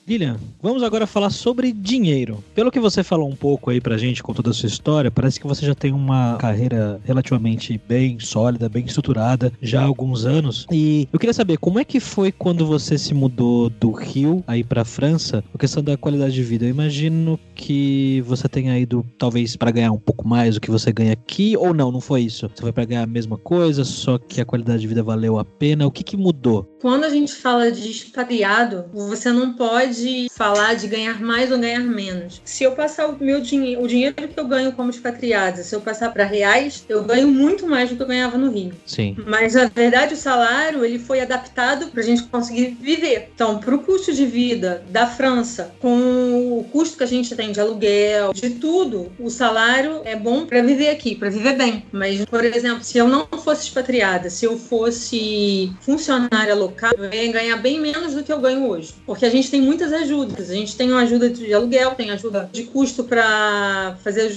Lilian, 0.08 0.38
vamos 0.62 0.84
agora 0.84 1.08
falar 1.08 1.32
sobre 1.32 1.72
dinheiro. 1.72 2.44
Pelo 2.54 2.70
que 2.70 2.80
você 2.80 3.04
falou 3.04 3.28
um 3.28 3.36
pouco 3.36 3.72
aí 3.72 3.82
pra 3.82 3.98
gente 3.98 4.22
com 4.22 4.36
toda 4.36 4.52
a 4.52 4.54
sua 4.54 4.68
história, 4.68 5.10
parece 5.10 5.40
que 5.40 5.48
você 5.48 5.66
já 5.66 5.74
tem 5.74 5.92
uma 5.92 6.38
carreira 6.38 7.02
relativamente 7.04 7.82
bem 7.88 8.20
sólida, 8.20 8.70
bem 8.70 8.86
estruturada, 8.86 9.52
já 9.60 9.82
há 9.82 9.86
alguns 9.86 10.24
anos. 10.24 10.68
E 10.72 11.10
eu 11.12 11.18
queria 11.18 11.34
saber 11.34 11.58
como 11.58 11.80
é 11.80 11.84
que 11.84 12.00
foi 12.00 12.32
quando 12.32 12.68
você 12.68 13.00
se 13.00 13.16
mudou 13.16 13.68
do 13.68 13.90
Rio 13.90 14.44
aí 14.46 14.64
pra 14.64 14.86
França, 14.86 15.44
a 15.52 15.58
questão 15.58 15.82
da 15.82 15.98
qualidade 15.98 16.36
de 16.36 16.44
vida. 16.44 16.66
Eu 16.66 16.70
imagino 16.70 17.40
que 17.56 18.22
você 18.28 18.48
tenha 18.48 18.78
ido 18.78 19.04
talvez 19.18 19.56
para 19.56 19.72
ganhar 19.72 19.92
um 19.92 19.98
pouco 19.98 20.28
mais 20.28 20.54
do 20.54 20.62
que 20.62 20.70
você 20.70 20.92
ganha 20.92 21.14
aqui, 21.14 21.58
ou 21.58 21.74
não, 21.74 21.92
não 21.92 22.00
foi 22.00 22.22
isso? 22.22 22.48
Você 22.54 22.62
foi 22.62 22.72
para 22.72 22.86
ganhar 22.86 23.02
a 23.02 23.08
mesma 23.08 23.40
coisa, 23.40 23.84
só 23.84 24.20
que 24.20 24.40
a 24.40 24.46
qualidade 24.46 24.82
de 24.82 24.88
vida 24.88 25.02
valeu 25.02 25.40
a 25.40 25.44
pena. 25.44 25.88
O 25.88 25.92
que 25.92 26.04
que 26.04 26.16
mudou? 26.16 26.64
Quando 26.80 27.06
a 27.06 27.10
gente 27.10 27.34
fala 27.34 27.72
de 27.72 27.90
expatriado, 27.90 28.86
você 28.94 29.32
não 29.32 29.54
pode 29.54 29.95
de 29.98 30.28
falar 30.34 30.76
de 30.76 30.88
ganhar 30.88 31.22
mais 31.22 31.52
ou 31.52 31.58
ganhar 31.58 31.80
menos. 31.80 32.42
Se 32.44 32.64
eu 32.64 32.72
passar 32.72 33.08
o 33.08 33.18
meu 33.20 33.42
dinheiro, 33.42 33.82
o 33.84 33.88
dinheiro 33.88 34.16
que 34.16 34.40
eu 34.40 34.48
ganho 34.48 34.72
como 34.74 34.90
expatriada, 34.90 35.64
se 35.64 35.76
eu 35.76 35.82
passar 35.82 36.12
para 36.12 36.26
reais, 36.26 36.86
eu 36.88 37.04
ganho 37.04 37.28
muito 37.28 37.68
mais 37.68 37.90
do 37.90 37.96
que 37.96 38.02
eu 38.02 38.08
ganhava 38.08 38.38
no 38.38 38.52
Rio. 38.52 38.74
Sim. 38.86 39.16
Mas 39.26 39.54
na 39.54 39.66
verdade 39.66 40.14
o 40.14 40.18
salário 40.18 40.84
ele 40.84 41.00
foi 41.00 41.20
adaptado 41.20 41.88
para 41.88 42.02
a 42.02 42.04
gente 42.04 42.24
conseguir 42.24 42.78
viver. 42.80 43.30
Então, 43.34 43.60
para 43.60 43.76
o 43.76 43.80
custo 43.80 44.14
de 44.14 44.26
vida 44.26 44.84
da 44.90 45.08
França, 45.08 45.74
com 45.80 46.60
o 46.60 46.64
custo 46.72 46.98
que 46.98 47.04
a 47.04 47.08
gente 47.08 47.36
tem 47.36 47.52
de 47.52 47.60
aluguel, 47.60 48.34
de 48.34 48.50
tudo, 48.52 49.12
o 49.20 49.30
salário 49.30 50.02
é 50.04 50.16
bom 50.16 50.46
para 50.46 50.62
viver 50.62 50.90
aqui, 50.90 51.16
para 51.16 51.30
viver 51.30 51.54
bem. 51.54 51.86
Mas, 51.92 52.24
por 52.26 52.44
exemplo, 52.44 52.84
se 52.84 52.98
eu 52.98 53.08
não 53.08 53.28
fosse 53.44 53.64
expatriada, 53.64 54.30
se 54.30 54.46
eu 54.46 54.58
fosse 54.58 55.72
funcionária 55.82 56.56
local, 56.56 56.94
eu 56.98 57.14
ia 57.14 57.32
ganhar 57.32 57.58
bem 57.58 57.80
menos 57.80 58.14
do 58.14 58.24
que 58.24 58.32
eu 58.32 58.40
ganho 58.40 58.68
hoje, 58.68 58.94
porque 59.06 59.26
a 59.26 59.30
gente 59.30 59.50
tem 59.50 59.62
muitas 59.62 59.85
muitas 59.86 59.94
ajudas. 59.94 60.50
A 60.50 60.54
gente 60.54 60.76
tem 60.76 60.92
uma 60.92 61.02
ajuda 61.02 61.30
de 61.30 61.54
aluguel, 61.54 61.92
tem 61.92 62.12
ajuda 62.12 62.50
de 62.52 62.64
custo 62.64 63.04
para 63.04 63.98
fazer 64.04 64.32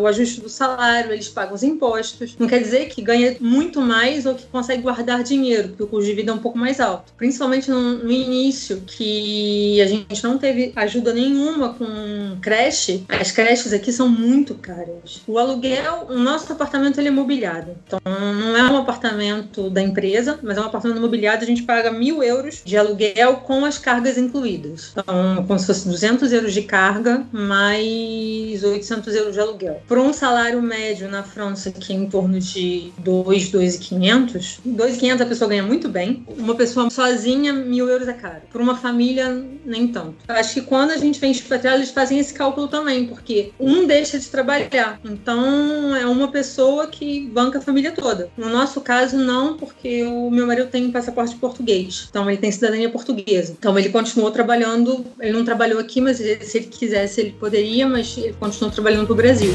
o 0.00 0.06
ajuste 0.06 0.40
do 0.40 0.48
salário, 0.48 1.12
eles 1.12 1.28
pagam 1.28 1.54
os 1.54 1.62
impostos. 1.62 2.34
Não 2.38 2.46
quer 2.46 2.60
dizer 2.60 2.88
que 2.88 3.00
ganha 3.02 3.36
muito 3.40 3.80
mais 3.80 4.26
ou 4.26 4.34
que 4.34 4.46
consegue 4.46 4.82
guardar 4.82 5.22
dinheiro, 5.22 5.68
porque 5.68 5.82
o 5.82 5.86
custo 5.86 6.06
de 6.06 6.14
vida 6.14 6.30
é 6.30 6.34
um 6.34 6.38
pouco 6.38 6.58
mais 6.58 6.80
alto. 6.80 7.12
Principalmente 7.16 7.70
no, 7.70 7.98
no 7.98 8.10
início, 8.10 8.82
que 8.86 9.80
a 9.80 9.86
gente 9.86 10.22
não 10.22 10.38
teve 10.38 10.72
ajuda 10.74 11.12
nenhuma 11.12 11.74
com 11.74 12.36
creche. 12.40 13.04
As 13.08 13.30
creches 13.30 13.72
aqui 13.72 13.92
são 13.92 14.08
muito 14.08 14.54
caras. 14.54 15.22
O 15.26 15.38
aluguel, 15.38 16.06
o 16.08 16.18
nosso 16.18 16.52
apartamento 16.52 16.98
ele 16.98 17.08
é 17.08 17.12
mobiliado. 17.12 17.76
Então 17.86 18.00
não 18.04 18.56
é 18.56 18.62
um 18.70 18.76
apartamento 18.76 19.70
da 19.70 19.82
empresa, 19.82 20.38
mas 20.42 20.56
é 20.56 20.60
um 20.60 20.64
apartamento 20.64 21.00
mobiliado. 21.00 21.44
A 21.44 21.46
gente 21.46 21.62
paga 21.62 21.90
mil 21.90 22.22
euros 22.22 22.62
de 22.64 22.76
aluguel 22.76 23.36
com 23.38 23.64
as 23.64 23.78
cargas 23.78 24.18
incluídas. 24.18 24.87
Então, 24.92 25.44
como 25.46 25.58
se 25.58 25.66
fosse 25.66 25.88
200 25.88 26.32
euros 26.32 26.52
de 26.52 26.62
carga 26.62 27.24
mais 27.32 28.62
800 28.62 29.14
euros 29.14 29.34
de 29.34 29.40
aluguel. 29.40 29.82
Por 29.86 29.98
um 29.98 30.12
salário 30.12 30.60
médio 30.62 31.08
na 31.08 31.22
França, 31.22 31.70
que 31.70 31.92
é 31.92 31.96
em 31.96 32.06
torno 32.06 32.38
de 32.38 32.92
2, 32.98 33.50
2,500, 33.50 34.60
2,500 34.64 35.20
a 35.20 35.26
pessoa 35.26 35.48
ganha 35.48 35.62
muito 35.62 35.88
bem. 35.88 36.24
Uma 36.36 36.54
pessoa 36.54 36.90
sozinha, 36.90 37.52
mil 37.52 37.88
euros 37.88 38.08
é 38.08 38.12
caro. 38.12 38.42
Por 38.50 38.60
uma 38.60 38.76
família, 38.76 39.44
nem 39.64 39.88
tanto. 39.88 40.16
Acho 40.28 40.54
que 40.54 40.62
quando 40.62 40.90
a 40.90 40.96
gente 40.96 41.20
vem 41.20 41.30
expatriado, 41.30 41.78
eles 41.78 41.90
fazem 41.90 42.18
esse 42.18 42.34
cálculo 42.34 42.68
também, 42.68 43.06
porque 43.06 43.52
um 43.58 43.86
deixa 43.86 44.18
de 44.18 44.26
trabalhar. 44.28 45.00
Então, 45.04 45.94
é 45.94 46.06
uma 46.06 46.28
pessoa 46.28 46.86
que 46.86 47.26
banca 47.28 47.58
a 47.58 47.62
família 47.62 47.92
toda. 47.92 48.30
No 48.36 48.48
nosso 48.48 48.80
caso, 48.80 49.16
não, 49.16 49.56
porque 49.56 50.04
o 50.04 50.30
meu 50.30 50.46
marido 50.46 50.68
tem 50.68 50.90
passaporte 50.90 51.36
português. 51.36 52.06
Então, 52.08 52.28
ele 52.28 52.38
tem 52.38 52.50
cidadania 52.50 52.90
portuguesa. 52.90 53.54
Então, 53.58 53.78
ele 53.78 53.88
continuou 53.88 54.30
trabalhando 54.30 54.77
trabalhando, 54.84 55.04
ele 55.20 55.32
não 55.32 55.44
trabalhou 55.44 55.78
aqui, 55.78 56.00
mas 56.00 56.18
se 56.18 56.58
ele 56.58 56.66
quisesse 56.66 57.20
ele 57.20 57.32
poderia, 57.32 57.86
mas 57.86 58.16
ele 58.16 58.34
continuou 58.38 58.72
trabalhando 58.72 59.06
para 59.06 59.12
o 59.12 59.16
Brasil. 59.16 59.50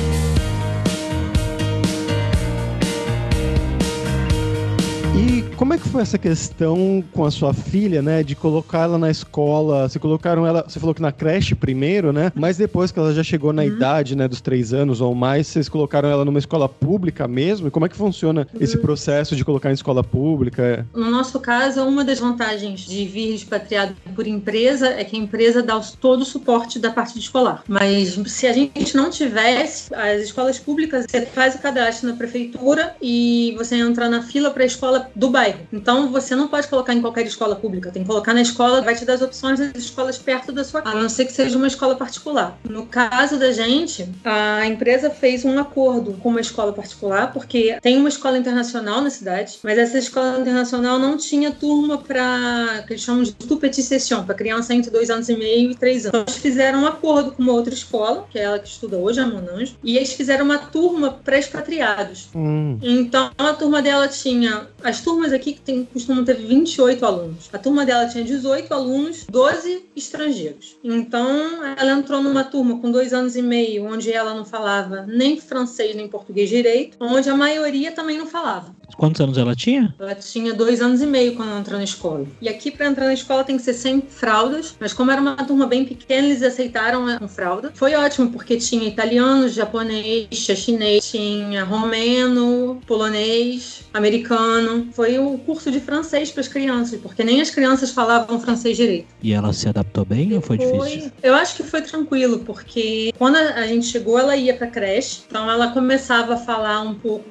Como 5.55 5.73
é 5.73 5.77
que 5.77 5.87
foi 5.87 6.01
essa 6.01 6.17
questão 6.17 7.03
com 7.13 7.25
a 7.25 7.31
sua 7.31 7.53
filha, 7.53 8.01
né, 8.01 8.23
de 8.23 8.35
colocar 8.35 8.81
ela 8.81 8.97
na 8.97 9.09
escola? 9.09 9.87
Você 9.87 9.99
colocaram 9.99 10.45
ela, 10.45 10.65
você 10.67 10.79
falou 10.79 10.93
que 10.93 11.01
na 11.01 11.11
creche 11.11 11.55
primeiro, 11.55 12.11
né? 12.11 12.31
Mas 12.35 12.57
depois 12.57 12.91
que 12.91 12.99
ela 12.99 13.13
já 13.13 13.23
chegou 13.23 13.53
na 13.53 13.61
uhum. 13.61 13.67
idade, 13.69 14.15
né, 14.15 14.27
dos 14.27 14.41
três 14.41 14.73
anos 14.73 15.01
ou 15.01 15.13
mais, 15.15 15.47
vocês 15.47 15.69
colocaram 15.69 16.09
ela 16.09 16.25
numa 16.25 16.39
escola 16.39 16.67
pública 16.67 17.27
mesmo? 17.27 17.67
E 17.67 17.71
como 17.71 17.85
é 17.85 17.89
que 17.89 17.95
funciona 17.95 18.47
uhum. 18.53 18.59
esse 18.59 18.77
processo 18.77 19.35
de 19.35 19.45
colocar 19.45 19.69
em 19.69 19.73
escola 19.73 20.03
pública? 20.03 20.85
No 20.93 21.09
nosso 21.09 21.39
caso, 21.39 21.83
uma 21.83 22.03
das 22.03 22.19
vantagens 22.19 22.81
de 22.81 23.05
vir 23.05 23.33
expatriado 23.35 23.95
por 24.15 24.27
empresa 24.27 24.87
é 24.87 25.03
que 25.03 25.15
a 25.15 25.19
empresa 25.19 25.61
dá 25.61 25.79
todo 25.99 26.21
o 26.21 26.25
suporte 26.25 26.79
da 26.79 26.91
parte 26.91 27.17
escolar. 27.19 27.63
Mas 27.67 28.19
se 28.27 28.47
a 28.47 28.53
gente 28.53 28.95
não 28.95 29.09
tivesse 29.09 29.93
as 29.93 30.21
escolas 30.21 30.59
públicas, 30.59 31.05
você 31.09 31.25
faz 31.25 31.55
o 31.55 31.59
cadastro 31.59 32.09
na 32.09 32.15
prefeitura 32.15 32.95
e 33.01 33.55
você 33.57 33.75
entra 33.75 34.09
na 34.09 34.21
fila 34.21 34.51
para 34.51 34.63
a 34.63 34.65
escola 34.65 35.09
do 35.15 35.29
bairro 35.29 35.52
bairro. 35.53 35.67
Então 35.71 36.11
você 36.11 36.35
não 36.35 36.47
pode 36.47 36.67
colocar 36.67 36.93
em 36.93 37.01
qualquer 37.01 37.25
escola 37.25 37.55
pública, 37.55 37.91
tem 37.91 38.03
que 38.03 38.07
colocar 38.07 38.33
na 38.33 38.41
escola, 38.41 38.81
vai 38.81 38.95
te 38.95 39.05
dar 39.05 39.13
as 39.13 39.21
opções 39.21 39.59
das 39.59 39.71
escolas 39.75 40.17
perto 40.17 40.51
da 40.51 40.63
sua 40.63 40.81
casa, 40.81 40.97
a 40.97 41.01
não 41.01 41.09
ser 41.09 41.25
que 41.25 41.33
seja 41.33 41.57
uma 41.57 41.67
escola 41.67 41.95
particular. 41.95 42.57
No 42.67 42.85
caso 42.85 43.37
da 43.37 43.51
gente, 43.51 44.09
a 44.23 44.65
empresa 44.65 45.09
fez 45.09 45.45
um 45.45 45.59
acordo 45.59 46.13
com 46.13 46.29
uma 46.29 46.41
escola 46.41 46.73
particular, 46.73 47.31
porque 47.31 47.77
tem 47.81 47.97
uma 47.97 48.09
escola 48.09 48.37
internacional 48.37 49.01
na 49.01 49.09
cidade, 49.09 49.59
mas 49.63 49.77
essa 49.77 49.97
escola 49.97 50.39
internacional 50.39 50.99
não 50.99 51.17
tinha 51.17 51.51
turma 51.51 51.97
para 51.97 52.83
que 52.87 52.93
eles 52.93 53.03
chamam 53.03 53.23
de 53.23 53.33
tout 53.33 53.57
petit 53.57 53.83
session, 53.83 54.23
para 54.23 54.35
criança 54.35 54.73
entre 54.73 54.89
dois 54.89 55.09
anos 55.09 55.29
e 55.29 55.35
meio 55.35 55.71
e 55.71 55.75
três 55.75 56.05
anos. 56.05 56.23
Eles 56.27 56.37
fizeram 56.37 56.83
um 56.83 56.87
acordo 56.87 57.31
com 57.31 57.41
uma 57.41 57.53
outra 57.53 57.73
escola, 57.73 58.25
que 58.29 58.39
é 58.39 58.43
ela 58.43 58.59
que 58.59 58.67
estuda 58.67 58.97
hoje, 58.97 59.19
a 59.19 59.27
Monange, 59.27 59.77
e 59.83 59.97
eles 59.97 60.13
fizeram 60.13 60.45
uma 60.45 60.57
turma 60.57 61.11
para 61.11 61.37
expatriados. 61.37 62.29
Hum. 62.35 62.77
Então 62.81 63.31
a 63.37 63.53
turma 63.53 63.81
dela 63.81 64.07
tinha 64.07 64.67
as 64.83 65.01
turmas 65.01 65.32
aqui 65.33 65.43
aqui 65.43 65.53
que 65.53 65.61
tem, 65.61 65.85
costumam 65.85 66.23
ter 66.23 66.35
28 66.35 67.05
alunos. 67.05 67.49
A 67.51 67.57
turma 67.57 67.85
dela 67.85 68.07
tinha 68.07 68.23
18 68.23 68.73
alunos, 68.73 69.25
12 69.29 69.85
estrangeiros. 69.95 70.77
Então, 70.83 71.63
ela 71.77 71.91
entrou 71.91 72.23
numa 72.23 72.43
turma 72.43 72.79
com 72.79 72.89
dois 72.89 73.13
anos 73.13 73.35
e 73.35 73.41
meio, 73.41 73.85
onde 73.85 74.11
ela 74.11 74.33
não 74.33 74.45
falava 74.45 75.05
nem 75.07 75.39
francês 75.39 75.95
nem 75.95 76.07
português 76.07 76.49
direito, 76.49 76.97
onde 76.99 77.29
a 77.29 77.35
maioria 77.35 77.91
também 77.91 78.17
não 78.17 78.25
falava. 78.25 78.73
Quantos 78.97 79.19
anos 79.21 79.37
ela 79.37 79.55
tinha? 79.55 79.93
Ela 79.99 80.15
tinha 80.15 80.53
dois 80.53 80.81
anos 80.81 81.01
e 81.01 81.05
meio 81.05 81.35
quando 81.35 81.49
ela 81.49 81.59
entrou 81.59 81.77
na 81.77 81.83
escola. 81.83 82.25
E 82.41 82.47
aqui, 82.47 82.71
para 82.71 82.87
entrar 82.87 83.05
na 83.05 83.13
escola, 83.13 83.43
tem 83.43 83.57
que 83.57 83.63
ser 83.63 83.73
sem 83.73 84.01
fraldas, 84.01 84.75
mas 84.79 84.93
como 84.93 85.11
era 85.11 85.19
uma 85.19 85.35
turma 85.35 85.65
bem 85.65 85.83
pequena, 85.83 86.27
eles 86.27 86.43
aceitaram 86.43 87.17
com 87.17 87.27
fralda. 87.27 87.71
Foi 87.73 87.93
ótimo, 87.95 88.31
porque 88.31 88.57
tinha 88.57 88.87
italiano, 88.87 89.49
japonês, 89.49 90.27
chinês, 90.31 91.09
tinha 91.09 91.63
romeno, 91.63 92.79
polonês, 92.85 93.83
americano. 93.93 94.87
Foi 94.93 95.17
o 95.31 95.37
curso 95.37 95.71
de 95.71 95.79
francês 95.79 96.31
para 96.31 96.41
as 96.41 96.47
crianças, 96.47 96.99
porque 96.99 97.23
nem 97.23 97.41
as 97.41 97.49
crianças 97.49 97.91
falavam 97.91 98.39
francês 98.39 98.77
direito. 98.77 99.07
E 99.21 99.33
ela 99.33 99.53
se 99.53 99.67
adaptou 99.67 100.05
bem 100.05 100.33
ou 100.33 100.41
foi, 100.41 100.57
foi 100.57 100.89
difícil? 100.89 101.11
Eu 101.21 101.35
acho 101.35 101.55
que 101.55 101.63
foi 101.63 101.81
tranquilo, 101.81 102.39
porque 102.39 103.13
quando 103.17 103.35
a 103.35 103.65
gente 103.67 103.85
chegou, 103.85 104.19
ela 104.19 104.35
ia 104.35 104.53
para 104.53 104.67
creche, 104.67 105.21
então 105.27 105.49
ela 105.49 105.69
começava 105.69 106.35
a 106.35 106.37
falar 106.37 106.81
um 106.81 106.95
pouco, 106.95 107.29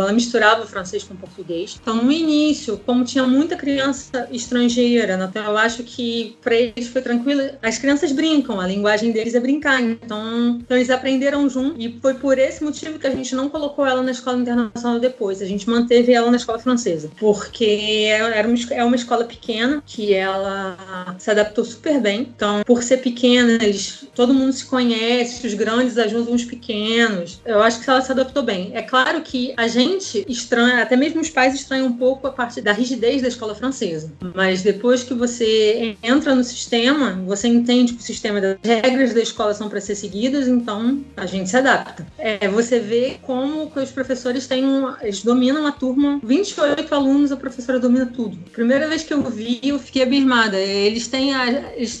ela 0.00 0.12
misturava 0.12 0.62
o 0.62 0.66
francês 0.66 1.02
com 1.04 1.14
português. 1.14 1.78
Então, 1.80 1.96
no 1.96 2.12
início, 2.12 2.80
como 2.84 3.04
tinha 3.04 3.26
muita 3.26 3.56
criança 3.56 4.28
estrangeira, 4.30 5.16
né, 5.16 5.26
então 5.28 5.44
eu 5.44 5.56
acho 5.56 5.82
que 5.82 6.36
para 6.42 6.54
eles 6.54 6.88
foi 6.88 7.02
tranquilo. 7.02 7.42
As 7.62 7.78
crianças 7.78 8.12
brincam, 8.12 8.60
a 8.60 8.66
linguagem 8.66 9.12
deles 9.12 9.34
é 9.34 9.40
brincar. 9.40 9.80
Então, 9.82 10.58
então 10.60 10.76
eles 10.76 10.90
aprenderam 10.90 11.48
junto 11.48 11.80
e 11.80 11.98
foi 12.00 12.14
por 12.14 12.38
esse 12.38 12.62
motivo 12.62 12.98
que 12.98 13.06
a 13.06 13.10
gente 13.10 13.34
não 13.34 13.48
colocou 13.48 13.86
ela 13.86 14.02
na 14.02 14.10
escola 14.10 14.38
internacional 14.38 14.98
depois. 14.98 15.42
A 15.42 15.46
gente 15.46 15.68
manteve 15.68 16.12
ela 16.12 16.30
na 16.30 16.36
escola 16.36 16.58
francesa, 16.58 17.10
porque 17.34 18.06
era 18.08 18.46
uma, 18.46 18.56
é 18.70 18.84
uma 18.84 18.94
escola 18.96 19.24
pequena 19.24 19.82
que 19.84 20.14
ela 20.14 21.16
se 21.18 21.30
adaptou 21.30 21.64
super 21.64 22.00
bem. 22.00 22.32
Então, 22.34 22.62
por 22.64 22.82
ser 22.82 22.98
pequena, 22.98 23.52
eles, 23.54 24.06
todo 24.14 24.32
mundo 24.32 24.52
se 24.52 24.64
conhece, 24.64 25.44
os 25.46 25.54
grandes 25.54 25.98
ajudam 25.98 26.34
os 26.34 26.44
pequenos. 26.44 27.40
Eu 27.44 27.60
acho 27.60 27.80
que 27.80 27.90
ela 27.90 28.00
se 28.00 28.12
adaptou 28.12 28.42
bem. 28.42 28.70
É 28.74 28.82
claro 28.82 29.20
que 29.22 29.52
a 29.56 29.66
gente 29.66 30.24
estranha, 30.28 30.82
até 30.82 30.96
mesmo 30.96 31.20
os 31.20 31.30
pais 31.30 31.54
estranham 31.54 31.88
um 31.88 31.96
pouco 31.96 32.26
a 32.26 32.30
parte 32.30 32.60
da 32.60 32.72
rigidez 32.72 33.22
da 33.22 33.28
escola 33.28 33.54
francesa. 33.54 34.12
Mas 34.34 34.62
depois 34.62 35.02
que 35.02 35.14
você 35.14 35.96
entra 36.02 36.34
no 36.34 36.44
sistema, 36.44 37.20
você 37.26 37.48
entende 37.48 37.94
que 37.94 38.00
o 38.00 38.04
sistema 38.04 38.40
das 38.40 38.58
regras 38.62 39.12
da 39.12 39.20
escola 39.20 39.52
são 39.54 39.68
para 39.68 39.80
ser 39.80 39.96
seguidas, 39.96 40.46
então 40.46 41.02
a 41.16 41.26
gente 41.26 41.50
se 41.50 41.56
adapta. 41.56 42.06
É, 42.16 42.46
você 42.48 42.78
vê 42.78 43.16
como 43.22 43.70
que 43.70 43.80
os 43.80 43.90
professores 43.90 44.46
têm 44.46 44.64
eles 45.02 45.22
dominam 45.22 45.66
a 45.66 45.72
turma, 45.72 46.20
28 46.22 46.94
alunos, 46.94 47.23
a 47.32 47.36
professora 47.36 47.78
domina 47.78 48.06
tudo. 48.06 48.36
Primeira 48.52 48.88
vez 48.88 49.02
que 49.02 49.12
eu 49.12 49.22
vi, 49.22 49.60
eu 49.62 49.78
fiquei 49.78 50.02
abismada. 50.02 50.58
Eles 50.58 51.08
têm 51.08 51.34
a, 51.34 51.44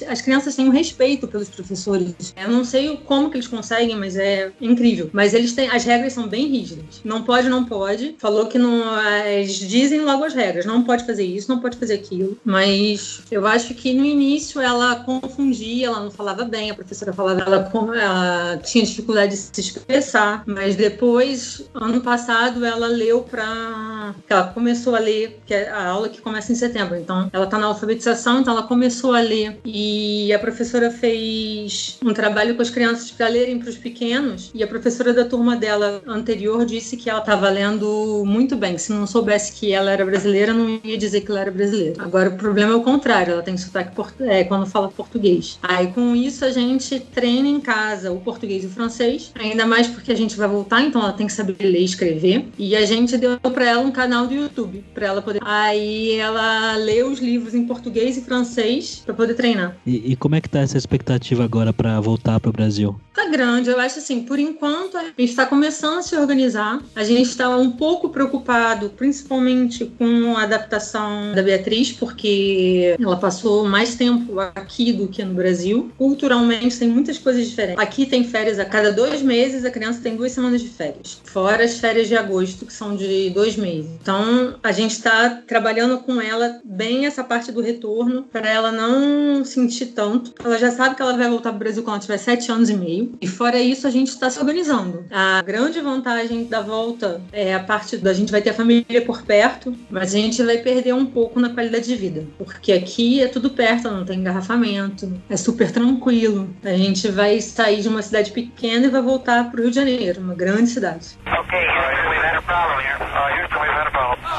as 0.08 0.20
crianças 0.20 0.54
têm 0.54 0.68
um 0.68 0.72
respeito 0.72 1.26
pelos 1.28 1.48
professores. 1.48 2.34
Eu 2.36 2.50
não 2.50 2.64
sei 2.64 2.96
como 3.04 3.30
que 3.30 3.36
eles 3.36 3.48
conseguem, 3.48 3.96
mas 3.96 4.16
é 4.16 4.52
incrível. 4.60 5.10
Mas 5.12 5.34
eles 5.34 5.52
têm 5.52 5.68
as 5.70 5.84
regras 5.84 6.12
são 6.12 6.28
bem 6.28 6.46
rígidas. 6.46 7.00
Não 7.04 7.22
pode, 7.22 7.48
não 7.48 7.64
pode. 7.64 8.14
Falou 8.18 8.46
que 8.46 8.58
não, 8.58 8.82
eles 9.26 9.58
dizem 9.58 10.00
logo 10.00 10.24
as 10.24 10.34
regras. 10.34 10.66
Não 10.66 10.82
pode 10.82 11.04
fazer 11.04 11.24
isso, 11.24 11.48
não 11.48 11.60
pode 11.60 11.76
fazer 11.76 11.94
aquilo. 11.94 12.38
Mas 12.44 13.22
eu 13.30 13.46
acho 13.46 13.74
que 13.74 13.92
no 13.92 14.04
início 14.04 14.60
ela 14.60 14.96
confundia, 14.96 15.86
ela 15.86 16.00
não 16.00 16.10
falava 16.10 16.44
bem, 16.44 16.70
a 16.70 16.74
professora 16.74 17.12
falava, 17.12 17.40
ela, 17.40 17.70
ela 17.94 18.56
tinha 18.58 18.84
dificuldade 18.84 19.32
de 19.32 19.38
se 19.38 19.60
expressar. 19.60 20.42
Mas 20.46 20.76
depois, 20.76 21.62
ano 21.74 22.00
passado, 22.00 22.64
ela 22.64 22.86
leu 22.86 23.22
para. 23.22 24.14
Ela 24.28 24.44
começou 24.48 24.94
a 24.94 24.98
ler, 24.98 25.13
que 25.46 25.54
é 25.54 25.70
a 25.70 25.88
aula 25.88 26.08
que 26.08 26.20
começa 26.20 26.52
em 26.52 26.54
setembro. 26.54 26.96
Então, 26.96 27.30
ela 27.32 27.44
está 27.44 27.58
na 27.58 27.66
alfabetização, 27.66 28.40
então 28.40 28.52
ela 28.52 28.66
começou 28.66 29.14
a 29.14 29.20
ler. 29.20 29.58
E 29.64 30.32
a 30.32 30.38
professora 30.38 30.90
fez 30.90 31.98
um 32.04 32.12
trabalho 32.12 32.54
com 32.54 32.62
as 32.62 32.70
crianças 32.70 33.10
para 33.10 33.28
lerem 33.28 33.58
para 33.58 33.70
os 33.70 33.76
pequenos. 33.76 34.50
E 34.54 34.62
a 34.62 34.66
professora 34.66 35.12
da 35.12 35.24
turma 35.24 35.56
dela 35.56 36.02
anterior 36.06 36.64
disse 36.64 36.96
que 36.96 37.08
ela 37.08 37.20
estava 37.20 37.48
lendo 37.48 38.22
muito 38.26 38.56
bem. 38.56 38.78
Se 38.78 38.92
não 38.92 39.06
soubesse 39.06 39.52
que 39.52 39.72
ela 39.72 39.90
era 39.90 40.04
brasileira, 40.04 40.52
não 40.52 40.80
ia 40.82 40.98
dizer 40.98 41.22
que 41.22 41.30
ela 41.30 41.40
era 41.40 41.50
brasileira. 41.50 42.02
Agora, 42.02 42.30
o 42.30 42.36
problema 42.36 42.72
é 42.72 42.76
o 42.76 42.82
contrário. 42.82 43.32
Ela 43.32 43.42
tem 43.42 43.56
sotaque 43.56 43.92
é, 44.20 44.44
quando 44.44 44.66
fala 44.66 44.88
português. 44.88 45.58
Aí, 45.62 45.88
com 45.88 46.14
isso, 46.14 46.44
a 46.44 46.50
gente 46.50 47.00
treina 47.00 47.48
em 47.48 47.60
casa 47.60 48.12
o 48.12 48.20
português 48.20 48.64
e 48.64 48.66
o 48.66 48.70
francês. 48.70 49.32
Ainda 49.34 49.66
mais 49.66 49.86
porque 49.86 50.12
a 50.12 50.16
gente 50.16 50.36
vai 50.36 50.48
voltar, 50.48 50.82
então 50.82 51.02
ela 51.02 51.12
tem 51.12 51.26
que 51.26 51.32
saber 51.32 51.56
ler 51.60 51.80
e 51.80 51.84
escrever. 51.84 52.46
E 52.58 52.76
a 52.76 52.84
gente 52.84 53.16
deu 53.16 53.38
para 53.38 53.68
ela 53.68 53.82
um 53.82 53.90
canal 53.90 54.26
do 54.26 54.34
YouTube, 54.34 54.84
para 54.92 55.03
ela 55.06 55.22
poder. 55.22 55.40
Aí 55.44 56.12
ela 56.12 56.76
lê 56.76 57.02
os 57.02 57.18
livros 57.18 57.54
em 57.54 57.66
português 57.66 58.16
e 58.16 58.20
francês 58.22 59.02
para 59.04 59.14
poder 59.14 59.34
treinar. 59.34 59.76
E, 59.86 60.12
e, 60.12 60.16
como 60.16 60.34
é 60.34 60.40
que 60.40 60.48
tá 60.48 60.60
essa 60.60 60.78
expectativa 60.78 61.44
agora 61.44 61.72
para 61.72 62.00
voltar 62.00 62.40
para 62.40 62.50
o 62.50 62.52
Brasil? 62.52 62.98
Tá 63.14 63.28
grande, 63.28 63.70
eu 63.70 63.78
acho 63.78 64.00
assim, 64.00 64.22
por 64.22 64.38
enquanto 64.40 64.96
a 64.96 65.04
gente 65.04 65.24
está 65.24 65.46
começando 65.46 65.98
a 65.98 66.02
se 66.02 66.16
organizar. 66.16 66.82
A 66.96 67.04
gente 67.04 67.28
está 67.28 67.48
um 67.56 67.70
pouco 67.70 68.08
preocupado, 68.08 68.90
principalmente 68.90 69.84
com 69.84 70.36
a 70.36 70.42
adaptação 70.42 71.32
da 71.32 71.42
Beatriz, 71.42 71.92
porque 71.92 72.96
ela 73.00 73.16
passou 73.16 73.64
mais 73.66 73.94
tempo 73.94 74.40
aqui 74.40 74.92
do 74.92 75.06
que 75.06 75.24
no 75.24 75.34
Brasil. 75.34 75.92
Culturalmente 75.96 76.76
tem 76.76 76.88
muitas 76.88 77.16
coisas 77.18 77.46
diferentes. 77.46 77.80
Aqui 77.80 78.04
tem 78.04 78.24
férias 78.24 78.58
a 78.58 78.64
cada 78.64 78.92
dois 78.92 79.22
meses, 79.22 79.64
a 79.64 79.70
criança 79.70 80.00
tem 80.02 80.16
duas 80.16 80.32
semanas 80.32 80.60
de 80.60 80.68
férias. 80.68 81.20
Fora 81.24 81.64
as 81.64 81.78
férias 81.78 82.08
de 82.08 82.16
agosto, 82.16 82.66
que 82.66 82.72
são 82.72 82.96
de 82.96 83.30
dois 83.30 83.56
meses. 83.56 83.90
Então 84.02 84.56
a 84.62 84.72
gente 84.72 84.93
está 84.94 85.42
trabalhando 85.46 85.98
com 85.98 86.20
ela 86.20 86.60
bem 86.64 87.06
essa 87.06 87.22
parte 87.22 87.52
do 87.52 87.60
retorno, 87.60 88.24
para 88.24 88.48
ela 88.48 88.72
não 88.72 89.44
sentir 89.44 89.86
tanto. 89.86 90.32
Ela 90.42 90.58
já 90.58 90.70
sabe 90.70 90.94
que 90.94 91.02
ela 91.02 91.16
vai 91.16 91.28
voltar 91.28 91.50
para 91.50 91.56
o 91.56 91.58
Brasil 91.58 91.82
quando 91.82 92.00
tiver 92.00 92.18
sete 92.18 92.50
anos 92.50 92.70
e 92.70 92.76
meio. 92.76 93.12
E 93.20 93.26
fora 93.26 93.58
isso, 93.58 93.86
a 93.86 93.90
gente 93.90 94.08
está 94.08 94.30
se 94.30 94.38
organizando. 94.38 95.04
A 95.10 95.42
grande 95.42 95.80
vantagem 95.80 96.44
da 96.44 96.60
volta 96.60 97.20
é 97.32 97.54
a 97.54 97.60
parte 97.60 97.96
da 97.96 98.12
gente 98.12 98.32
vai 98.32 98.40
ter 98.40 98.50
a 98.50 98.54
família 98.54 99.02
por 99.04 99.22
perto, 99.22 99.74
mas 99.90 100.14
a 100.14 100.18
gente 100.18 100.42
vai 100.42 100.58
perder 100.58 100.94
um 100.94 101.06
pouco 101.06 101.40
na 101.40 101.50
qualidade 101.50 101.86
de 101.86 101.96
vida. 101.96 102.24
Porque 102.38 102.72
aqui 102.72 103.22
é 103.22 103.28
tudo 103.28 103.50
perto, 103.50 103.90
não 103.90 104.04
tem 104.04 104.20
engarrafamento, 104.20 105.12
é 105.28 105.36
super 105.36 105.70
tranquilo. 105.70 106.48
A 106.64 106.72
gente 106.72 107.08
vai 107.08 107.40
sair 107.40 107.82
de 107.82 107.88
uma 107.88 108.02
cidade 108.02 108.30
pequena 108.30 108.86
e 108.86 108.90
vai 108.90 109.02
voltar 109.02 109.50
para 109.50 109.60
o 109.60 109.62
Rio 109.62 109.70
de 109.70 109.76
Janeiro, 109.76 110.20
uma 110.20 110.34
grande 110.34 110.70
cidade. 110.70 111.18
Ok, 111.26 111.58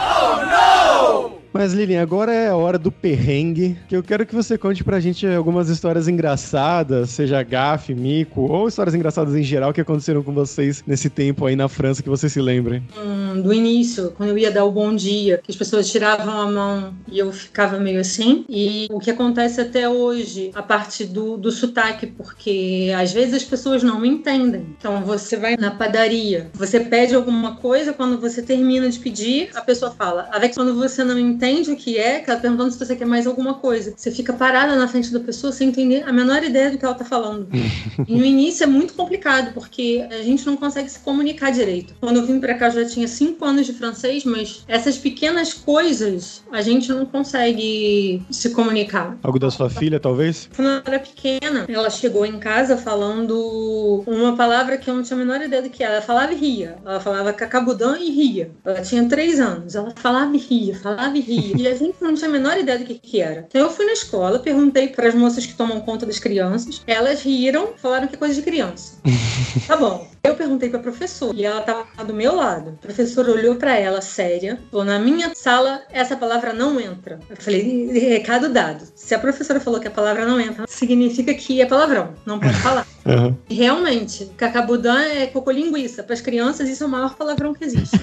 Oh, 0.08 0.46
no! 0.48 1.35
Mas 1.56 1.72
Lilian, 1.72 2.02
agora 2.02 2.34
é 2.34 2.50
a 2.50 2.56
hora 2.58 2.78
do 2.78 2.92
perrengue, 2.92 3.78
que 3.88 3.96
eu 3.96 4.04
quero 4.04 4.26
que 4.26 4.36
você 4.36 4.58
conte 4.58 4.84
pra 4.84 5.00
gente 5.00 5.26
algumas 5.26 5.70
histórias 5.70 6.06
engraçadas, 6.06 7.12
seja 7.12 7.42
gafe, 7.44 7.96
mico, 7.96 8.42
ou 8.42 8.68
histórias 8.68 8.94
engraçadas 8.94 9.34
em 9.34 9.42
geral 9.42 9.72
que 9.72 9.80
aconteceram 9.80 10.22
com 10.22 10.34
vocês 10.34 10.84
nesse 10.86 11.10
tempo 11.10 11.46
aí 11.46 11.56
na 11.56 11.70
França 11.70 12.04
que 12.04 12.10
você 12.10 12.28
se 12.28 12.42
lembrem. 12.42 12.84
Hum, 12.98 13.42
do 13.42 13.54
início, 13.54 14.12
quando 14.18 14.32
eu 14.32 14.38
ia 14.38 14.52
dar 14.52 14.66
o 14.66 14.72
bom 14.72 14.94
dia, 14.94 15.40
que 15.42 15.50
as 15.50 15.56
pessoas 15.56 15.90
tiravam 15.90 16.42
a 16.42 16.52
mão 16.52 16.94
e 17.10 17.18
eu 17.18 17.32
ficava 17.32 17.80
meio 17.80 18.02
assim. 18.02 18.44
E 18.50 18.88
o 18.92 19.00
que 19.00 19.10
acontece 19.10 19.62
até 19.62 19.88
hoje, 19.88 20.52
a 20.54 20.62
parte 20.62 21.06
do, 21.06 21.38
do 21.38 21.52
sotaque, 21.52 22.06
porque 22.06 22.92
às 23.00 23.14
vezes 23.14 23.34
as 23.34 23.44
pessoas 23.46 23.82
não 23.82 24.02
me 24.02 24.10
entendem. 24.10 24.76
Então 24.78 25.02
você 25.06 25.38
vai 25.38 25.56
na 25.56 25.72
padaria, 25.72 26.52
você 26.54 26.82
pede 26.82 27.16
alguma 27.16 27.56
coisa, 27.56 27.94
quando 27.94 28.20
você 28.20 28.42
termina 28.42 28.90
de 28.90 29.00
pedir, 29.00 29.52
a 29.56 29.62
pessoa 29.62 29.92
fala. 29.92 30.28
Avec 30.34 30.54
quando 30.54 30.76
você 30.76 31.02
não 31.02 31.18
entende, 31.18 31.45
entende 31.46 31.72
o 31.72 31.76
que 31.76 31.98
é, 31.98 32.20
que 32.20 32.30
ela 32.30 32.40
tá 32.40 32.42
perguntando 32.42 32.72
se 32.72 32.80
você 32.80 32.96
quer 32.96 33.06
mais 33.06 33.28
alguma 33.28 33.56
coisa. 33.56 33.94
Você 33.96 34.12
fica 34.12 34.34
parada 34.34 34.76
na 34.76 34.88
frente 34.88 35.12
da 35.12 35.20
pessoa 35.20 35.54
sem 35.54 35.70
entender 35.70 36.04
a 36.08 36.12
menor 36.12 36.44
ideia 36.44 36.72
do 36.72 36.78
que 36.78 36.86
ela 36.86 36.94
tá 36.94 37.06
falando. 37.06 37.48
e 38.08 38.16
no 38.16 38.26
início 38.26 38.64
é 38.64 38.68
muito 38.68 38.94
complicado, 38.94 39.54
porque 39.54 40.06
a 40.10 40.22
gente 40.22 40.46
não 40.46 40.58
consegue 40.58 40.90
se 40.90 41.00
comunicar 41.00 41.52
direito. 41.52 41.96
Quando 42.00 42.18
eu 42.18 42.26
vim 42.26 42.40
para 42.40 42.56
cá, 42.56 42.68
eu 42.68 42.84
já 42.84 42.86
tinha 42.86 43.08
cinco 43.08 43.46
anos 43.46 43.66
de 43.66 43.74
francês, 43.74 44.26
mas 44.26 44.64
essas 44.68 44.98
pequenas 44.98 45.54
coisas 45.54 46.44
a 46.52 46.62
gente 46.62 46.90
não 46.90 47.06
consegue 47.06 48.22
se 48.30 48.50
comunicar. 48.50 49.18
Algo 49.24 49.40
da 49.40 49.52
sua 49.52 49.70
filha, 49.70 50.00
talvez? 50.00 50.50
Quando 50.56 50.70
ela 50.70 50.84
era 50.86 51.00
pequena, 51.00 51.66
ela 51.68 51.90
chegou 51.90 52.26
em 52.26 52.40
casa 52.40 52.78
falando 52.78 54.04
uma 54.08 54.36
palavra 54.36 54.78
que 54.78 54.90
eu 54.90 54.96
não 54.96 55.04
tinha 55.04 55.18
a 55.18 55.24
menor 55.24 55.42
ideia 55.42 55.62
do 55.62 55.70
que 55.70 55.84
era. 55.84 55.96
Ela 55.96 56.02
falava 56.02 56.34
e 56.34 56.36
ria. 56.36 56.78
Ela 56.86 57.00
falava 57.00 57.34
cacabudã 57.34 57.98
e 57.98 58.10
ria. 58.10 58.52
Ela 58.64 58.82
tinha 58.82 59.08
três 59.08 59.40
anos. 59.40 59.76
Ela 59.76 59.94
falava 59.96 60.36
e 60.36 60.40
ria, 60.40 60.76
falava 60.76 61.18
e 61.18 61.22
ria 61.22 61.35
ria. 61.38 61.56
E 61.58 61.68
a 61.68 61.76
gente 61.76 61.96
não 62.02 62.14
tinha 62.14 62.30
a 62.30 62.32
menor 62.32 62.58
ideia 62.58 62.80
do 62.80 62.86
que, 62.86 62.96
que 62.96 63.22
era. 63.22 63.46
Então 63.48 63.62
eu 63.62 63.70
fui 63.70 63.86
na 63.86 63.94
escola, 63.94 64.40
perguntei 64.40 64.88
para 64.88 65.08
as 65.08 65.16
moças 65.16 65.46
que 65.46 65.54
tomam 65.54 65.82
conta 65.82 66.06
das 66.06 66.20
crianças. 66.20 66.82
Elas 66.88 67.22
riram, 67.22 67.70
falaram 67.78 68.08
que 68.08 68.16
é 68.16 68.18
coisa 68.18 68.36
de 68.36 68.42
criança. 68.42 68.98
tá 69.68 69.78
bom. 69.78 70.08
Eu 70.26 70.36
perguntei 70.36 70.70
para 70.70 70.80
a 70.80 70.82
professora 70.82 71.38
e 71.38 71.46
ela 71.46 71.60
estava 71.60 72.04
do 72.04 72.14
meu 72.14 72.36
lado. 72.36 72.72
A 72.82 72.82
professora 72.82 73.32
olhou 73.32 73.56
para 73.56 73.78
ela 73.78 74.02
séria, 74.02 74.60
falou: 74.72 74.84
Na 74.84 74.98
minha 74.98 75.32
sala, 75.36 75.84
essa 75.92 76.18
palavra 76.18 76.52
não 76.52 76.80
entra. 76.80 77.20
Eu 77.30 77.36
falei: 77.38 77.92
Recado 77.92 78.50
dado. 78.50 78.84
Se 78.96 79.14
a 79.14 79.20
professora 79.20 79.60
falou 79.60 79.80
que 79.80 79.88
a 79.88 79.92
palavra 79.92 80.26
não 80.26 80.40
entra, 80.40 80.66
significa 80.68 81.32
que 81.34 81.62
é 81.62 81.66
palavrão, 81.66 82.14
não 82.26 82.40
pode 82.40 82.56
falar. 82.56 82.86
Uhum. 83.06 83.38
Realmente, 83.48 84.26
cacabudã 84.36 85.00
é 85.00 85.28
cocô 85.28 85.52
linguiça. 85.52 86.02
Para 86.02 86.16
as 86.16 86.22
crianças, 86.22 86.68
isso 86.68 86.84
é 86.84 86.88
o 86.88 86.90
maior 86.90 87.14
palavrão 87.16 87.54
que 87.54 87.64
existe. 87.64 88.00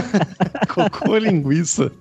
cocô 0.66 1.18
linguiça? 1.18 1.92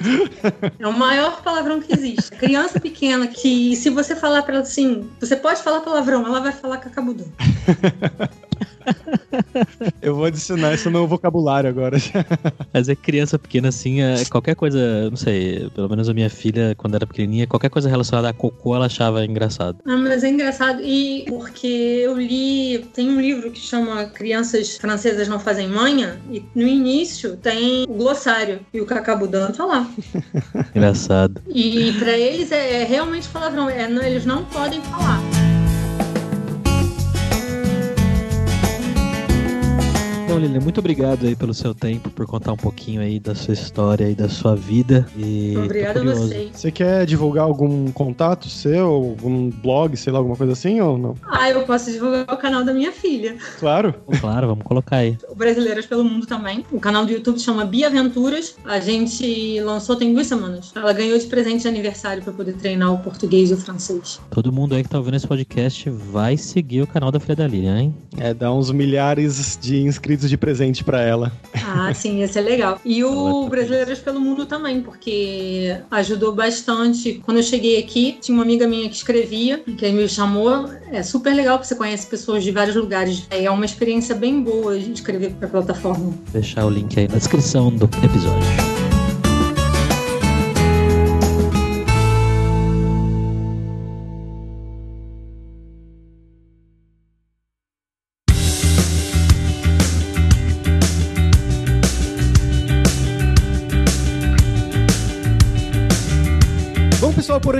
É 0.80 0.88
o 0.88 0.94
maior 0.94 1.42
palavrão 1.44 1.82
que 1.82 1.94
existe. 1.94 2.32
Criança 2.32 2.80
pequena 2.80 3.28
que, 3.28 3.76
se 3.76 3.90
você 3.90 4.16
falar 4.16 4.44
para 4.44 4.54
ela 4.54 4.64
assim, 4.64 5.10
você 5.20 5.36
pode 5.36 5.62
falar 5.62 5.82
palavrão, 5.82 6.26
ela 6.26 6.40
vai 6.40 6.54
falar 6.54 6.78
cacabudã. 6.78 7.26
Eu 10.02 10.16
vou 10.16 10.26
adicionar 10.26 10.74
isso 10.74 10.90
no 10.90 11.08
vocabulário 11.08 11.70
agora. 11.70 11.98
Mas 12.74 12.90
é 12.90 12.96
criança 12.96 13.38
pequena 13.38 13.70
assim, 13.70 14.02
é 14.02 14.24
qualquer 14.26 14.56
coisa, 14.56 15.10
não 15.10 15.18
sei, 15.18 15.70
pelo 15.76 15.90
menos 15.90 16.10
a 16.10 16.14
minha 16.14 16.30
filha, 16.30 16.76
quando 16.78 16.96
era 16.96 17.06
pequenininha, 17.06 17.48
qualquer 17.48 17.70
coisa 17.70 17.90
relacionada 17.90 18.30
a 18.30 18.34
cocô, 18.34 18.76
ela 18.76 18.86
achava 18.86 19.26
engraçado. 19.26 19.80
Ah, 19.86 19.98
mas 19.98 20.24
é 20.24 20.30
engraçado. 20.30 20.82
E 20.82 21.26
porque 21.28 21.68
eu 21.68 22.18
li, 22.18 22.80
tem 22.94 23.10
um 23.10 23.20
livro 23.20 23.52
que 23.52 23.60
chama 23.60 24.06
Crianças 24.06 24.78
Francesas 24.78 25.28
Não 25.28 25.40
Fazem 25.40 25.68
Manha, 25.68 26.20
e 26.32 26.44
no 26.56 26.68
início 26.68 27.38
tem 27.38 27.84
o 27.88 27.94
glossário, 27.94 28.60
e 28.74 28.82
o 28.82 28.86
cacabudan 28.86 29.52
tá 29.52 29.66
lá. 29.66 29.90
Engraçado. 30.76 31.42
E 31.48 31.94
para 31.94 32.18
eles 32.18 32.52
é, 32.52 32.82
é, 32.82 32.86
realmente 32.86 33.28
palavrão, 33.30 33.70
é, 33.70 33.90
eles 34.06 34.26
não 34.26 34.46
podem 34.46 34.82
falar. 34.82 35.49
Bom, 40.30 40.38
Lilian, 40.38 40.60
muito 40.60 40.78
obrigado 40.78 41.26
aí 41.26 41.36
pelo 41.36 41.56
seu 41.56 41.74
tempo, 41.74 42.12
por 42.12 42.28
contar 42.28 42.54
um 42.54 42.58
pouquinho 42.58 43.02
aí 43.02 43.20
da 43.20 43.34
sua 43.34 43.56
história 43.56 44.08
e 44.08 44.14
da 44.14 44.30
sua 44.30 44.56
vida. 44.56 45.04
E 45.18 45.58
Obrigada 45.58 46.02
a 46.02 46.04
vocês. 46.04 46.52
Você 46.54 46.72
quer 46.72 47.04
divulgar 47.08 47.46
algum 47.46 47.92
contato 47.92 48.48
seu, 48.48 48.86
algum 48.86 49.50
blog, 49.50 49.98
sei 49.98 50.14
lá, 50.14 50.20
alguma 50.20 50.36
coisa 50.36 50.54
assim 50.54 50.80
ou 50.82 51.00
não? 51.00 51.16
Ah, 51.24 51.50
eu 51.50 51.64
posso 51.64 51.92
divulgar 51.92 52.32
o 52.32 52.38
canal 52.38 52.64
da 52.64 52.72
minha 52.72 52.92
filha. 52.92 53.38
Claro. 53.60 53.96
Claro, 54.22 54.50
vamos 54.50 54.64
colocar 54.66 54.98
aí. 54.98 55.18
o 55.28 55.34
Brasileiras 55.34 55.88
pelo 55.88 56.04
Mundo 56.04 56.28
também. 56.28 56.64
O 56.72 56.80
canal 56.80 57.08
do 57.08 57.12
YouTube 57.12 57.40
chama 57.40 57.66
Bia 57.66 57.88
Aventuras. 57.88 58.56
A 58.66 58.80
gente 58.80 59.60
lançou 59.62 59.96
tem 59.96 60.14
duas 60.14 60.28
semanas. 60.28 60.72
Ela 60.76 60.94
ganhou 60.94 61.18
de 61.18 61.26
presente 61.26 61.64
de 61.64 61.68
aniversário 61.68 62.22
para 62.22 62.34
poder 62.34 62.54
treinar 62.54 62.94
o 62.94 63.00
português 63.00 63.50
e 63.50 63.56
o 63.56 63.58
francês. 63.58 64.22
Todo 64.30 64.54
mundo 64.54 64.76
aí 64.76 64.84
que 64.84 64.90
tá 64.90 65.00
ouvindo 65.00 65.16
esse 65.16 65.28
podcast 65.28 65.90
vai 65.90 66.38
seguir 66.38 66.84
o 66.84 66.88
canal 66.88 67.12
da 67.12 67.20
filha 67.20 67.36
da 67.36 67.48
Lilian, 67.48 67.80
hein? 67.80 67.96
É, 68.20 68.32
dá 68.32 68.54
uns 68.54 68.70
milhares 68.70 69.58
de 69.60 69.82
inscritos 69.82 70.19
de 70.28 70.38
presente 70.38 70.84
pra 70.84 71.02
ela. 71.02 71.32
Ah, 71.54 71.94
sim, 71.94 72.22
esse 72.22 72.38
é 72.38 72.42
legal. 72.42 72.80
E 72.84 73.04
o 73.04 73.48
Brasileiras 73.48 74.00
pelo 74.00 74.20
Mundo 74.20 74.46
também, 74.46 74.82
porque 74.82 75.78
ajudou 75.92 76.34
bastante. 76.34 77.22
Quando 77.24 77.38
eu 77.38 77.44
cheguei 77.44 77.80
aqui, 77.80 78.18
tinha 78.20 78.36
uma 78.36 78.44
amiga 78.44 78.68
minha 78.68 78.90
que 78.90 78.96
escrevia, 78.96 79.60
que 79.60 79.92
me 79.92 80.08
chamou. 80.10 80.70
É 80.92 81.04
super 81.04 81.34
legal, 81.34 81.58
porque 81.58 81.68
você 81.68 81.76
conhece 81.76 82.08
pessoas 82.08 82.44
de 82.44 82.52
vários 82.52 82.76
lugares. 82.76 83.28
É 83.30 83.50
uma 83.50 83.66
experiência 83.66 84.16
bem 84.16 84.42
boa 84.42 84.78
de 84.78 84.92
escrever 84.92 85.32
para 85.32 85.48
a 85.48 85.52
plataforma. 85.52 86.06
Vou 86.06 86.14
deixar 86.34 86.66
o 86.66 86.70
link 86.70 87.00
aí 87.00 87.08
na 87.08 87.18
descrição 87.18 87.70
do 87.70 87.86
episódio. 87.86 88.69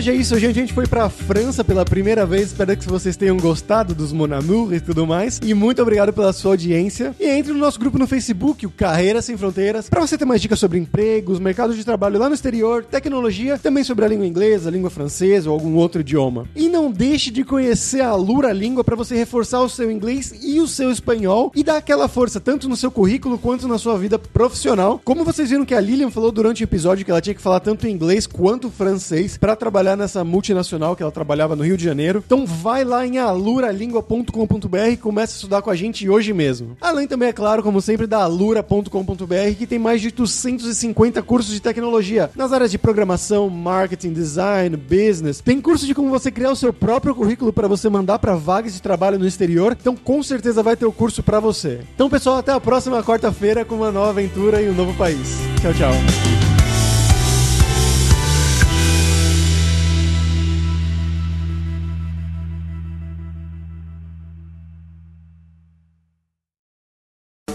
É 0.10 0.16
isso. 0.16 0.34
Hoje 0.34 0.48
a 0.48 0.52
gente 0.52 0.74
foi 0.74 0.88
pra 0.88 1.08
França 1.08 1.64
pela 1.64 1.86
primeira 1.86 2.26
vez. 2.26 2.48
Espero 2.48 2.76
que 2.76 2.88
vocês 2.88 3.16
tenham 3.16 3.38
gostado 3.38 3.94
dos 3.94 4.12
Mon 4.12 4.34
Amour 4.34 4.74
e 4.74 4.80
tudo 4.80 5.06
mais. 5.06 5.40
E 5.44 5.54
muito 5.54 5.82
obrigado 5.82 6.12
pela 6.12 6.34
sua 6.34 6.54
audiência. 6.54 7.14
E 7.20 7.28
entre 7.28 7.54
no 7.54 7.60
nosso 7.60 7.80
grupo 7.80 8.00
no 8.00 8.08
Facebook, 8.08 8.66
o 8.66 8.72
Carreira 8.72 9.22
Sem 9.22 9.38
Fronteiras, 9.38 9.88
pra 9.88 10.02
você 10.02 10.18
ter 10.18 10.26
mais 10.26 10.42
dicas 10.42 10.58
sobre 10.58 10.80
empregos, 10.80 11.40
mercado 11.40 11.76
de 11.76 11.86
trabalho 11.86 12.18
lá 12.18 12.28
no 12.28 12.34
exterior, 12.34 12.84
tecnologia, 12.84 13.60
também 13.60 13.84
sobre 13.84 14.04
a 14.04 14.08
língua 14.08 14.26
inglesa, 14.26 14.70
a 14.70 14.72
língua 14.72 14.90
francesa 14.90 15.50
ou 15.50 15.54
algum 15.54 15.76
outro 15.76 16.02
idioma. 16.02 16.48
E 16.56 16.70
não 16.70 16.92
deixe 16.92 17.30
de 17.30 17.44
conhecer 17.44 18.02
a 18.02 18.16
Lura 18.16 18.52
Língua 18.52 18.84
pra 18.84 18.96
você 18.96 19.16
reforçar 19.16 19.62
o 19.62 19.70
seu 19.70 19.92
inglês 19.92 20.34
e 20.42 20.60
o 20.60 20.68
seu 20.68 20.90
espanhol 20.92 21.52
e 21.56 21.64
dar 21.64 21.78
aquela 21.78 22.08
força 22.08 22.40
tanto 22.40 22.68
no 22.68 22.76
seu 22.76 22.90
currículo 22.90 23.38
quanto 23.38 23.68
na 23.68 23.78
sua 23.78 23.96
vida 23.98 24.18
profissional. 24.18 25.00
Como 25.04 25.24
vocês 25.24 25.52
viram 25.52 25.66
que 25.66 25.76
a 25.76 25.80
Lilian 25.80 26.10
falou 26.10 26.32
durante 26.32 26.64
o 26.64 26.66
episódio 26.66 27.06
que 27.06 27.12
ela 27.12 27.22
tinha 27.22 27.36
que 27.36 27.42
falar 27.42 27.60
tanto 27.60 27.88
inglês 27.88 28.26
quanto 28.26 28.72
francês 28.72 29.38
pra 29.38 29.56
trabalhar 29.56 29.99
nessa 30.00 30.24
multinacional 30.24 30.96
que 30.96 31.04
ela 31.04 31.12
trabalhava 31.12 31.56
no 31.56 31.64
Rio 31.64 31.78
de 31.78 31.84
Janeiro. 31.84 32.24
Então 32.26 32.46
vai 32.46 32.84
lá 32.84 33.06
em 33.06 33.18
aluralingua.com.br 33.18 34.78
e 34.92 34.98
começa 34.98 35.34
a 35.34 35.36
estudar 35.36 35.62
com 35.62 35.70
a 35.70 35.76
gente 35.76 36.10
hoje 36.10 36.34
mesmo. 36.34 36.76
Além 36.82 37.08
também, 37.08 37.30
é 37.30 37.34
claro, 37.34 37.62
como 37.62 37.82
sempre, 37.82 38.08
da 38.08 38.24
alura.com.br 38.24 39.56
que 39.58 39.68
tem 39.68 39.78
mais 39.78 40.02
de 40.02 40.12
250 40.12 41.22
cursos 41.22 41.54
de 41.54 41.60
tecnologia 41.60 42.32
nas 42.36 42.52
áreas 42.54 42.72
de 42.72 42.78
programação, 42.78 43.50
marketing, 43.50 44.14
design, 44.14 44.76
business. 44.76 45.42
Tem 45.42 45.62
curso 45.62 45.86
de 45.86 45.94
como 45.94 46.10
você 46.10 46.32
criar 46.32 46.52
o 46.52 46.56
seu 46.56 46.74
próprio 46.74 47.14
currículo 47.14 47.54
para 47.54 47.68
você 47.68 47.90
mandar 47.90 48.20
para 48.20 48.36
vagas 48.36 48.74
de 48.74 48.82
trabalho 48.82 49.20
no 49.20 49.28
exterior. 49.28 49.78
Então 49.80 49.96
com 49.96 50.24
certeza 50.24 50.64
vai 50.64 50.76
ter 50.76 50.86
o 50.86 50.92
curso 50.92 51.22
para 51.22 51.40
você. 51.40 51.82
Então, 51.94 52.10
pessoal, 52.10 52.38
até 52.38 52.52
a 52.52 52.60
próxima 52.60 53.04
quarta-feira 53.04 53.66
com 53.66 53.76
uma 53.76 53.92
nova 53.92 54.10
aventura 54.10 54.62
em 54.62 54.70
um 54.70 54.74
novo 54.74 54.94
país. 54.94 55.38
Tchau, 55.62 55.74
tchau. 55.74 56.39